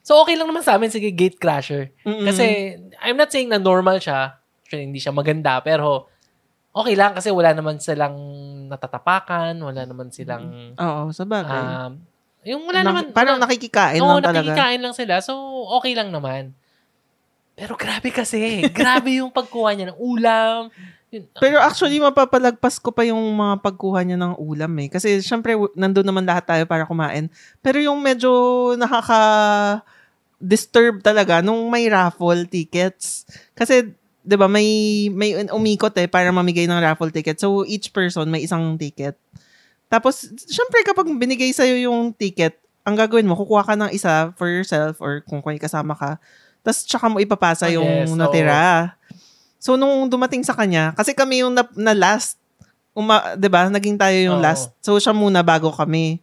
[0.00, 1.92] So okay lang naman sa amin sige gate crasher.
[2.08, 2.24] Mm-mm.
[2.24, 4.32] Kasi I'm not saying na normal siya,
[4.64, 6.08] actually hindi siya maganda, pero
[6.72, 8.14] okay lang kasi wala naman silang
[8.66, 11.62] natatapakan, wala naman silang Oo, sa bagay.
[11.88, 11.92] um,
[12.40, 14.38] yung wala Na- naman parang wala- nakikikain Oo, lang talaga.
[14.40, 15.18] nakikikain lang sila.
[15.20, 15.34] So,
[15.74, 16.54] okay lang naman.
[17.52, 18.64] Pero grabe kasi.
[18.70, 20.70] grabe yung pagkuha niya ng ulam.
[21.10, 24.88] Yun, Pero actually, mapapalagpas ko pa yung mga pagkuha niya ng ulam eh.
[24.88, 27.26] Kasi syempre, w- nandun naman lahat tayo para kumain.
[27.58, 28.30] Pero yung medyo
[28.78, 29.84] nakaka-disturb
[31.00, 33.26] talaga nung may raffle tickets.
[33.52, 33.90] Kasi,
[34.30, 37.42] di ba, may, may umikot eh para mamigay ng raffle ticket.
[37.42, 39.18] So, each person may isang ticket.
[39.90, 42.54] Tapos, syempre, kapag binigay sa'yo yung ticket,
[42.86, 46.22] ang gagawin mo, kukuha ka ng isa for yourself or kung may kasama ka.
[46.62, 48.94] Tapos, tsaka mo ipapasa Oh, yung yes, natira.
[49.58, 52.38] So, nung dumating sa kanya, kasi kami yung na, na last,
[52.94, 54.44] uma, 'di ba Naging tayo yung Oo.
[54.46, 54.70] last.
[54.78, 56.22] So, siya muna bago kami.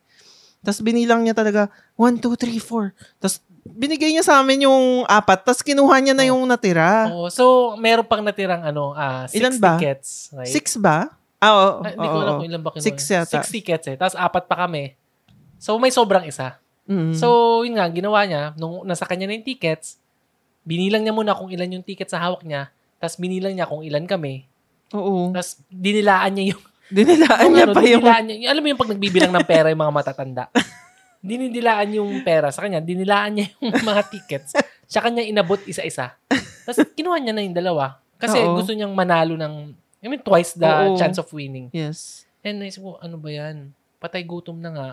[0.62, 2.94] Tapos, binilang niya talaga, 1, 2, 3, 4.
[3.22, 3.36] Tapos,
[3.68, 5.44] binigay niya sa amin yung apat.
[5.44, 7.12] Tapos, kinuha niya na yung natira.
[7.12, 7.28] Oo.
[7.28, 9.76] so, meron pang natirang ano, ah six Ilan ba?
[9.78, 10.10] tickets.
[10.34, 10.52] Right?
[10.52, 11.12] Six ba?
[11.38, 11.72] Ah, oo.
[11.86, 12.88] Ah, hindi ko alam kung ilan ba kinuha.
[12.88, 13.34] Six yata.
[13.38, 13.96] Six tickets eh.
[14.00, 14.98] Tapos apat pa kami.
[15.62, 16.58] So, may sobrang isa.
[16.88, 17.14] Mm.
[17.14, 20.00] So, yun nga, ginawa niya, nung nasa kanya na yung tickets,
[20.68, 24.04] binilang niya muna kung ilan yung tickets sa hawak niya, tapos binilang niya kung ilan
[24.04, 24.44] kami,
[24.92, 25.32] oo.
[25.32, 28.02] tapos dinilaan niya yung Dinilaan niya ano, pa yung...
[28.04, 28.36] dinilaan niya.
[28.40, 30.44] Yung- Alam mo yung pag nagbibilang ng pera yung mga matatanda.
[31.20, 32.80] Dinidilaan yung pera sa kanya.
[32.80, 34.56] Dinilaan niya yung mga tickets.
[34.88, 36.16] Sa kanya inabot isa-isa.
[36.64, 38.00] Tapos kinuha niya na yung dalawa.
[38.18, 38.58] Kasi Oo.
[38.58, 40.96] gusto niyang manalo ng I mean, twice the Oo.
[40.96, 41.74] chance of winning.
[41.74, 42.24] Yes.
[42.46, 43.74] And naisip ko, ano ba yan?
[43.98, 44.90] Patay gutom na nga.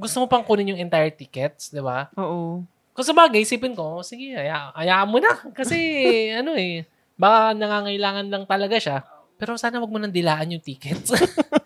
[0.00, 2.08] Gusto mo pang kunin yung entire tickets, di ba?
[2.16, 2.64] Oo.
[2.96, 5.30] Kung sa bagay, isipin ko, sige, aya, ayaan mo na.
[5.52, 5.76] Kasi,
[6.40, 6.88] ano eh,
[7.20, 8.98] baka nangangailangan lang talaga siya.
[9.40, 11.16] Pero sana wag mo nang dilaan yung tickets.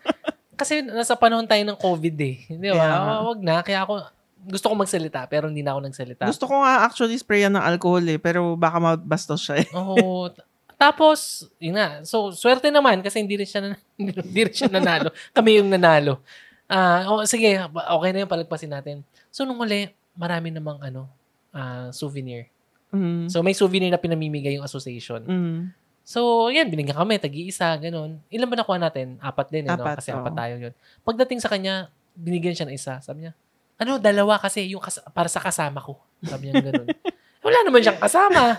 [0.59, 2.35] Kasi nasa panahon tayo ng COVID eh.
[2.47, 2.87] Di ba?
[2.87, 3.15] Nga.
[3.27, 3.55] Wag na.
[3.59, 4.07] Kaya ako,
[4.47, 6.23] gusto ko magsalita, pero hindi na ako nagsalita.
[6.31, 9.67] Gusto ko nga actually sprayan ng alcohol eh, pero baka mabastos siya eh.
[9.75, 10.31] Oo.
[10.79, 12.03] Tapos, yun nga.
[12.07, 15.11] So, swerte naman kasi hindi rin siya, nan- hindi rin siya nanalo.
[15.35, 16.23] Kami yung nanalo.
[16.71, 19.03] Ah, oh, sige, okay na yung palagpasin natin.
[19.33, 21.11] So, nung uli, marami namang ano,
[21.51, 22.47] ah, souvenir.
[22.95, 23.27] Mm.
[23.27, 25.25] So, may souvenir na pinamimigay yung association.
[25.25, 25.59] Mm.
[26.05, 28.21] So, yan, binigyan kami, tagi-isa, ganun.
[28.29, 29.17] Ilan ba nakuha natin?
[29.17, 29.81] Apat din, eh, no?
[29.81, 30.21] Apat, Kasi oo.
[30.21, 30.73] apat tayo yun.
[31.01, 33.01] Pagdating sa kanya, binigyan siya ng isa.
[33.01, 33.33] Sabi niya,
[33.81, 35.97] ano, dalawa kasi yung kas- para sa kasama ko.
[36.21, 36.87] Sabi niya ganun.
[37.45, 38.53] Wala naman siyang kasama.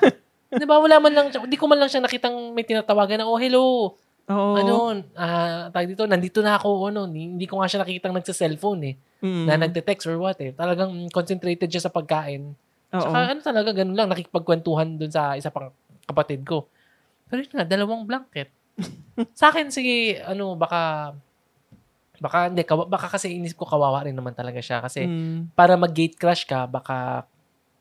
[0.51, 0.83] Di ba?
[0.83, 3.95] Wala man lang, hindi ko man lang siya nakitang may tinatawagan na, oh, hello.
[4.27, 4.55] Oo.
[4.59, 8.95] Ano, ah, tawag dito, nandito na ako, ano, hindi ko nga siya nakitang nagsa-cellphone eh.
[9.23, 9.45] Mm.
[9.47, 10.51] Na nagte-text or what eh.
[10.51, 12.59] Talagang concentrated siya sa pagkain.
[12.91, 12.99] Oo.
[12.99, 15.71] Tsaka ano talaga, ganun lang, nakikipagkwentuhan dun sa isa pang
[16.11, 16.67] kapatid ko.
[17.27, 18.49] Pero yun nga, dalawang blanket.
[19.39, 21.13] sa akin, sige, ano, baka,
[22.17, 24.81] baka, hindi, kawa, baka kasi inisip ko kawawa rin naman talaga siya.
[24.81, 25.53] Kasi Mm.
[25.53, 27.27] para mag-gate crash ka, baka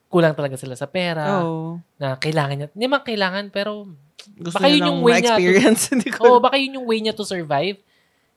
[0.10, 1.78] kulang talaga sila sa pera, Oo.
[2.00, 2.68] na kailangan niya.
[2.72, 3.88] Hindi man kailangan, pero,
[4.26, 5.38] Gusto Baka yun yung way niya.
[5.94, 6.26] Hindi ko.
[6.26, 7.78] oh, baka yun yung way niya to survive.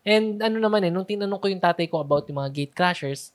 [0.04, 3.32] And ano naman eh, nung tinanong ko yung tatay ko about yung mga gate crashers,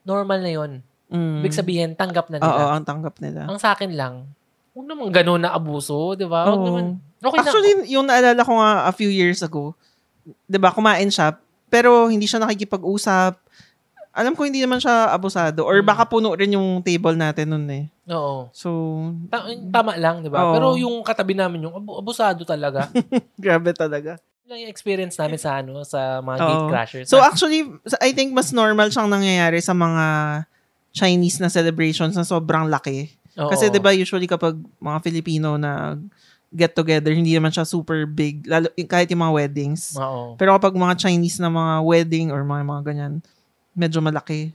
[0.00, 0.72] normal na yun.
[1.12, 1.44] Mm.
[1.44, 2.72] Ibig sabihin, tanggap na Oo, nila.
[2.72, 3.44] ang tanggap nila.
[3.44, 4.24] Ang sa akin lang,
[4.72, 6.48] huwag naman ganun na abuso, di ba?
[6.48, 6.66] Huwag Oo.
[6.72, 6.86] naman.
[7.20, 7.42] Okay na.
[7.42, 9.76] Actually, yung naalala ko nga a few years ago,
[10.44, 13.36] 'di ba, kumain siya, pero hindi siya nakikipag-usap.
[14.10, 15.86] Alam ko hindi naman siya abusado or Mm.
[15.86, 17.86] baka puno rin yung table natin nun eh.
[18.10, 18.50] Oo.
[18.50, 18.68] So,
[19.30, 20.50] Ta- tama lang, di ba?
[20.50, 22.90] Pero yung katabi namin, yung abu- abusado talaga.
[23.38, 24.18] grabe talaga.
[24.50, 26.68] Lang yung experience namin sa ano, sa mga gate Oo.
[26.68, 27.06] crashers.
[27.06, 27.70] So Na- actually,
[28.02, 30.04] I think mas normal siyang nangyayari sa mga
[30.90, 33.14] Chinese na celebrations na sobrang laki.
[33.38, 33.46] Oo.
[33.46, 35.94] Kasi 'di ba usually kapag mga Filipino na
[36.50, 39.94] get together, hindi naman siya super big, lalo kahit yung mga weddings.
[39.94, 40.34] Oo.
[40.34, 43.14] Pero kapag mga Chinese na mga wedding or mga mga ganyan,
[43.70, 44.50] medyo malaki.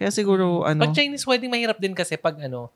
[0.00, 2.72] Kaya siguro ano, Pag Chinese wedding, mahirap din kasi pag ano,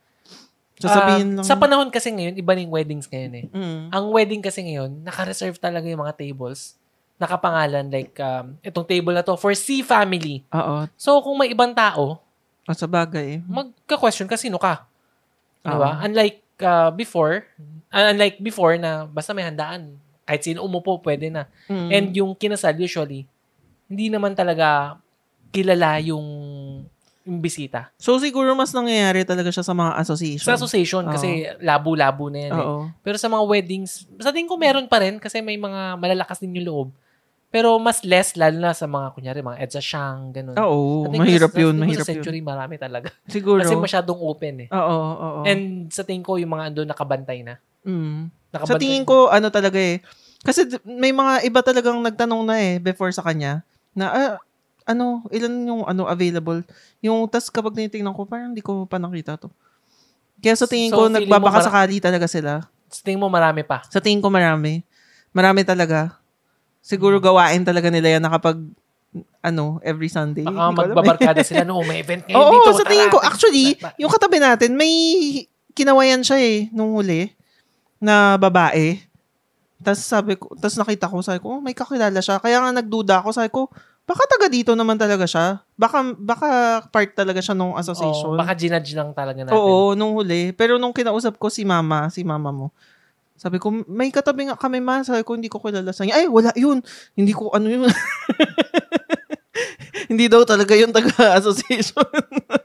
[0.76, 1.46] sasabihin ah, lang.
[1.48, 3.46] Sa panahon kasi ngayon, iba na yung weddings ngayon eh.
[3.48, 3.82] Mm.
[3.88, 6.76] Ang wedding kasi ngayon, naka-reserve talaga yung mga tables.
[7.16, 10.44] Nakapangalan like, um, itong table na to for C family.
[10.52, 10.84] Oo.
[11.00, 12.20] So, kung may ibang tao,
[12.64, 13.40] O sa bagay.
[13.48, 14.84] magka-question ka, sino ka?
[15.64, 15.80] Di Oo.
[15.80, 16.04] ba?
[16.04, 17.46] Unlike uh, before,
[17.90, 21.48] uh, unlike before na basta may handaan, kahit sino umupo, pwede na.
[21.68, 21.88] Mm.
[21.90, 23.28] And yung kinasal, usually,
[23.90, 24.98] hindi naman talaga
[25.54, 26.26] kilala yung,
[27.24, 27.94] yung bisita.
[27.96, 30.48] so siguro mas nangyayari talaga siya sa mga association.
[30.48, 32.66] Sa association, kasi labo-labo na yan eh.
[33.04, 36.58] Pero sa mga weddings, sa tingin ko meron pa rin kasi may mga malalakas din
[36.58, 36.88] yung loob.
[37.54, 40.58] Pero mas less, lalo na sa mga, kunyari, mga Edsa Shang, ganun.
[40.58, 42.26] Oo, mahirap yun, mahirap Sa yun.
[42.26, 43.14] century, marami talaga.
[43.30, 43.62] Siguro.
[43.62, 44.68] Kasi masyadong open eh.
[44.74, 45.40] Oo, oo.
[45.46, 47.62] And sa tingin ko, yung mga ando nakabantay na.
[47.86, 48.26] Mm.
[48.50, 48.74] Nakabantay.
[48.74, 50.02] Sa tingin ko, ano talaga eh.
[50.42, 53.62] Kasi may mga iba talagang nagtanong na eh before sa kanya
[53.94, 54.34] na ah,
[54.82, 56.58] ano, ilan yung ano available.
[57.06, 59.48] Yung tas kapag tinitingnan ko, parang hindi ko pa nakita to.
[60.42, 62.66] Kaya sa tingin So, ko, feeling mo nagbabakasakali talaga sila.
[62.90, 63.86] Sa tingin mo, marami pa.
[63.94, 64.82] Sa tingin ko marami.
[65.30, 66.23] Marami talaga.
[66.84, 68.60] Siguro gawain talaga nila yan na kapag
[69.40, 70.44] ano, every Sunday.
[70.44, 70.76] Baka eh.
[70.76, 72.76] magbabarkada sila, no, may event ngayon Oo, dito.
[72.76, 72.90] sa tara.
[72.92, 73.66] tingin ko, actually,
[73.96, 74.92] yung katabi natin, may
[75.72, 77.32] kinawayan siya eh, nung huli,
[77.96, 79.00] na babae.
[79.80, 82.36] Tapos sabi ko, tapos nakita ko, sabi ko, oh, may kakilala siya.
[82.36, 83.72] Kaya nga nagduda ako, sabi ko,
[84.04, 85.64] baka taga dito naman talaga siya.
[85.80, 86.48] Baka, baka
[86.92, 88.36] part talaga siya nung association.
[88.36, 89.56] Oo, baka ginudge lang talaga natin.
[89.56, 90.52] Oo, nung huli.
[90.52, 92.68] Pero nung kinausap ko si mama, si mama mo,
[93.34, 95.02] sabi ko, may katabi nga kami ma.
[95.02, 96.22] Sabi ko, hindi ko kilala sa niya.
[96.22, 96.78] Ay, wala yun.
[97.18, 97.90] Hindi ko, ano yun.
[100.10, 102.06] hindi daw talaga yung taga-association.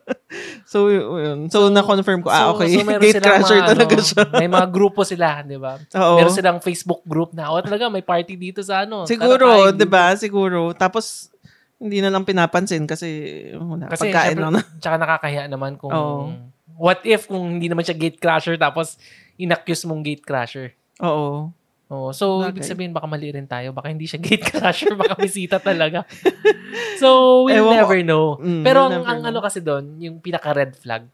[0.72, 1.50] so, yun.
[1.50, 2.86] So, na-confirm ko, ah, okay.
[2.86, 4.24] meron Gate silang crasher mga, talaga ano, siya.
[4.38, 5.82] May mga grupo sila, di ba?
[5.82, 6.16] Oo.
[6.22, 9.10] Meron silang Facebook group na, o talaga, may party dito sa ano.
[9.10, 10.14] Siguro, di dito." ba?
[10.14, 10.78] Siguro.
[10.78, 11.34] Tapos,
[11.80, 13.10] hindi na lang pinapansin kasi
[13.56, 14.62] wala, Kasi pagkain syempre, lang na.
[14.84, 16.36] tsaka nakakahiya naman kung, Oo.
[16.76, 19.00] what if kung hindi naman siya gate crasher tapos
[19.40, 20.76] inaccuse mong gate crasher.
[21.00, 21.56] Oo.
[21.90, 22.54] Oh, so Bagay.
[22.54, 26.06] ibig sabihin baka mali rin tayo, baka hindi siya gate crasher, baka bisita talaga.
[27.02, 27.82] so we'll Ewan ko.
[27.82, 28.26] never know.
[28.38, 29.30] Mm, Pero we'll ang, ang know.
[29.34, 31.10] ano kasi doon, yung pinaka red flag.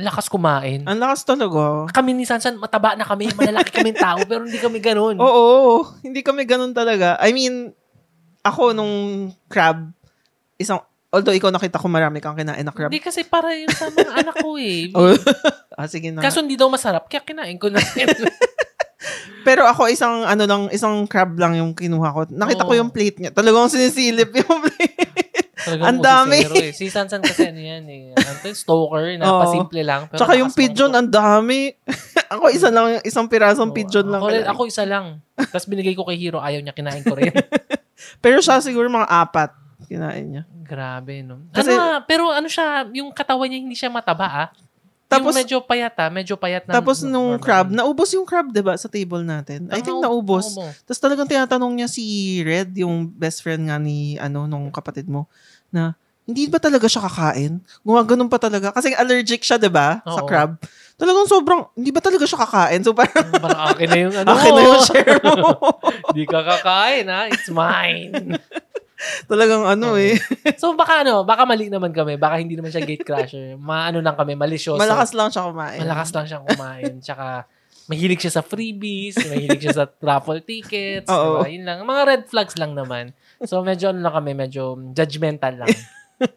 [0.00, 0.88] Ang lakas kumain.
[0.88, 1.84] Ang lakas talaga.
[1.92, 5.20] Kami ni Sansan, mataba na kami, malalaki kami tao, pero hindi kami ganun.
[5.20, 7.20] Oo, hindi kami ganun talaga.
[7.20, 7.76] I mean,
[8.40, 9.92] ako nung crab,
[10.56, 10.80] isang,
[11.12, 12.88] although ikaw nakita ko marami kang kinain na crab.
[12.88, 14.88] Hindi kasi para yun sa mga anak ko eh.
[14.96, 15.12] Oh.
[15.76, 16.24] ah, sige na.
[16.24, 17.78] Kaso hindi daw masarap, kaya kinain ko na.
[19.46, 22.20] Pero ako isang ano lang, isang crab lang yung kinuha ko.
[22.30, 22.80] Nakita ko Oo.
[22.80, 23.30] yung plate niya.
[23.34, 25.10] Talagang sinisilip yung plate.
[25.82, 26.42] Ang dami.
[26.42, 26.70] Eh.
[26.74, 28.02] Si Sansan kasi ano yan eh.
[28.14, 29.40] To, stalker na Oo.
[29.42, 30.06] pasimple lang.
[30.10, 31.74] Pero Tsaka yung pigeon, ang dami.
[32.30, 34.22] ako isa lang, isang pirasong Oo, pigeon lang.
[34.22, 35.18] Ako, rin- ako isa lang.
[35.34, 36.38] Tapos binigay ko kay Hero.
[36.38, 37.30] Ayaw niya, kinain ko rin.
[38.22, 39.50] Pero siya siguro mga apat
[39.86, 40.42] kinain niya.
[40.72, 41.44] Grabe, no?
[41.52, 44.48] Kasi- ano nga, pero ano siya, yung katawan niya hindi siya mataba, ah.
[45.04, 46.08] Tapos- yung medyo payat, ah.
[46.08, 46.72] Medyo payat na.
[46.80, 49.68] Tapos nung crab, naubos yung crab, 'di ba, sa table natin.
[49.68, 50.56] I think naubos.
[50.56, 52.04] Tapos talagang tinatanong niya si
[52.40, 55.28] Red, yung best friend nga ni ano nung kapatid mo,
[55.68, 55.92] na
[56.24, 57.60] hindi ba talaga siya kakain?
[57.84, 58.72] Gumaganon pa talaga.
[58.72, 60.56] Kasi allergic siya, 'di ba, sa crab.
[60.96, 62.80] Talagang sobrang, hindi ba talaga siya kakain?
[62.80, 64.28] So parang, Parang akin na yung ano.
[64.32, 65.48] akin na yung share mo.
[66.08, 67.28] Hindi ka kakain, ha?
[67.28, 68.38] It's mine.
[69.30, 70.18] talagang ano eh.
[70.60, 72.16] so baka ano, baka mali naman kami.
[72.16, 73.58] Baka hindi naman siya gate crasher.
[73.58, 74.80] Maano lang kami, malisyoso.
[74.80, 75.78] Malakas lang siya kumain.
[75.82, 76.92] Malakas lang siyang kumain.
[77.02, 77.46] Tsaka,
[77.90, 81.10] mahilig siya sa freebies, mahilig siya sa raffle tickets.
[81.10, 81.42] Oo.
[81.42, 81.48] Diba?
[81.50, 81.78] Yun lang.
[81.82, 83.10] Mga red flags lang naman.
[83.42, 85.74] So, medyo ano lang kami, medyo judgmental lang.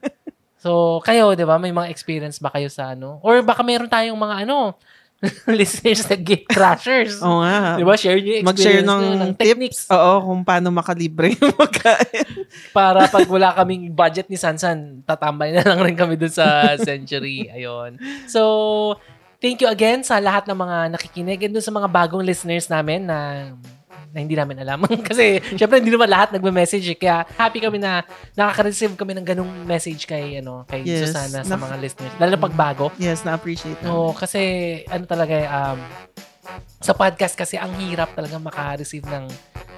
[0.63, 3.22] so, kayo, di ba, may mga experience ba kayo sa ano?
[3.22, 4.74] Or baka meron tayong mga ano,
[5.59, 7.19] listeners na gate crashers.
[7.19, 7.76] Oo nga.
[7.76, 7.95] Di ba?
[7.95, 9.41] Share nyo yung Mag-share ng, ng tips.
[9.41, 12.45] techniques Oo, kung paano makalibre yung magkain.
[12.71, 17.47] para pag wala kaming budget ni Sansan, tatambay na lang rin kami dun sa Century.
[17.55, 17.97] Ayun.
[18.26, 18.41] So,
[19.38, 23.05] thank you again sa lahat ng mga nakikinig and dun sa mga bagong listeners namin
[23.05, 23.51] na
[24.16, 24.80] na hindi namin alam.
[25.11, 26.88] Kasi, syempre, hindi naman lahat nagme-message.
[26.88, 26.97] eh.
[26.97, 27.99] Kaya, happy kami na
[28.34, 31.11] nakaka-receive kami ng ganung message kay, ano, kay Yes.
[31.11, 32.13] Susana sa Na- mga listeners.
[32.16, 32.86] Lalo na pag bago.
[32.95, 33.91] Yes, na-appreciate na.
[33.91, 34.39] Oo, kasi,
[34.88, 35.80] ano talaga, eh, um,
[36.78, 39.26] sa podcast kasi ang hirap talaga maka-receive ng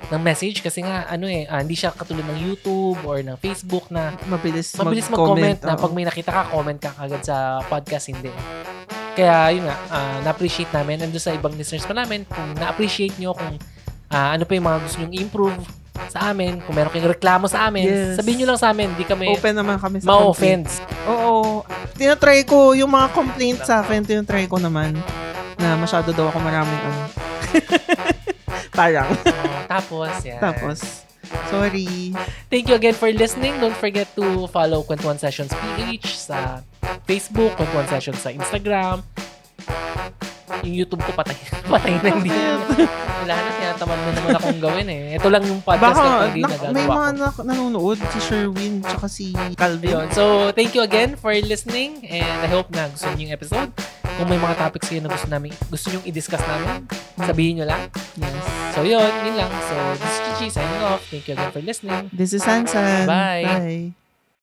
[0.07, 3.87] ng message kasi nga ano eh ah, hindi siya katulad ng YouTube or ng Facebook
[3.87, 5.81] na Mabilis, mabilis mag-comment na oo.
[5.81, 8.27] pag may nakita ka, comment ka agad sa podcast, hindi.
[9.15, 11.01] Kaya yun nga, ah, na-appreciate namin.
[11.01, 13.55] And sa ibang listeners pa namin, kung na-appreciate nyo, kung
[14.07, 15.57] ah, ano pa yung mga gusto nyong improve
[16.07, 18.21] sa amin, kung meron kayong reklamo sa amin, Yes.
[18.21, 20.69] sabihin nyo lang sa amin, hindi kami Open naman kami sa ma-offend.
[21.09, 21.65] Oo.
[21.97, 24.93] Tinatry ko yung mga complaints sa akin, tinatry ko naman
[25.57, 27.01] na masyado daw ako maraming ano.
[28.77, 29.09] Parang.
[29.09, 30.37] Oh, tapos, yan.
[30.37, 31.01] Tapos,
[31.49, 32.13] sorry.
[32.47, 33.57] Thank you again for listening.
[33.57, 36.61] Don't forget to follow Kwentuhan Sessions PH sa
[37.09, 39.01] Facebook, Kwentuhan Sessions sa Instagram.
[40.63, 41.37] Yung YouTube ko patay.
[41.73, 42.31] patay na hindi.
[43.27, 45.19] Wala na, tinatamad na naman akong gawin eh.
[45.19, 48.73] Ito lang yung podcast Baka, na hindi na, nagagawa may mga na- nanonood, si Sherwin,
[48.79, 49.25] tsaka si
[49.59, 49.91] Calvin.
[49.91, 50.07] Ayun.
[50.15, 50.23] So,
[50.55, 53.69] thank you again for listening and I hope na gusto niyo yung episode.
[54.17, 56.89] Kung may mga topics kayo na gusto namin, gusto niyo i-discuss namin,
[57.21, 57.85] sabihin niyo lang.
[58.17, 58.45] Yes.
[58.73, 59.51] So, yun, yun lang.
[59.67, 61.03] So, this is Chichi signing off.
[61.11, 62.09] Thank you again for listening.
[62.09, 63.05] This is Sansan.
[63.05, 63.45] Bye.
[63.45, 64.06] Bye.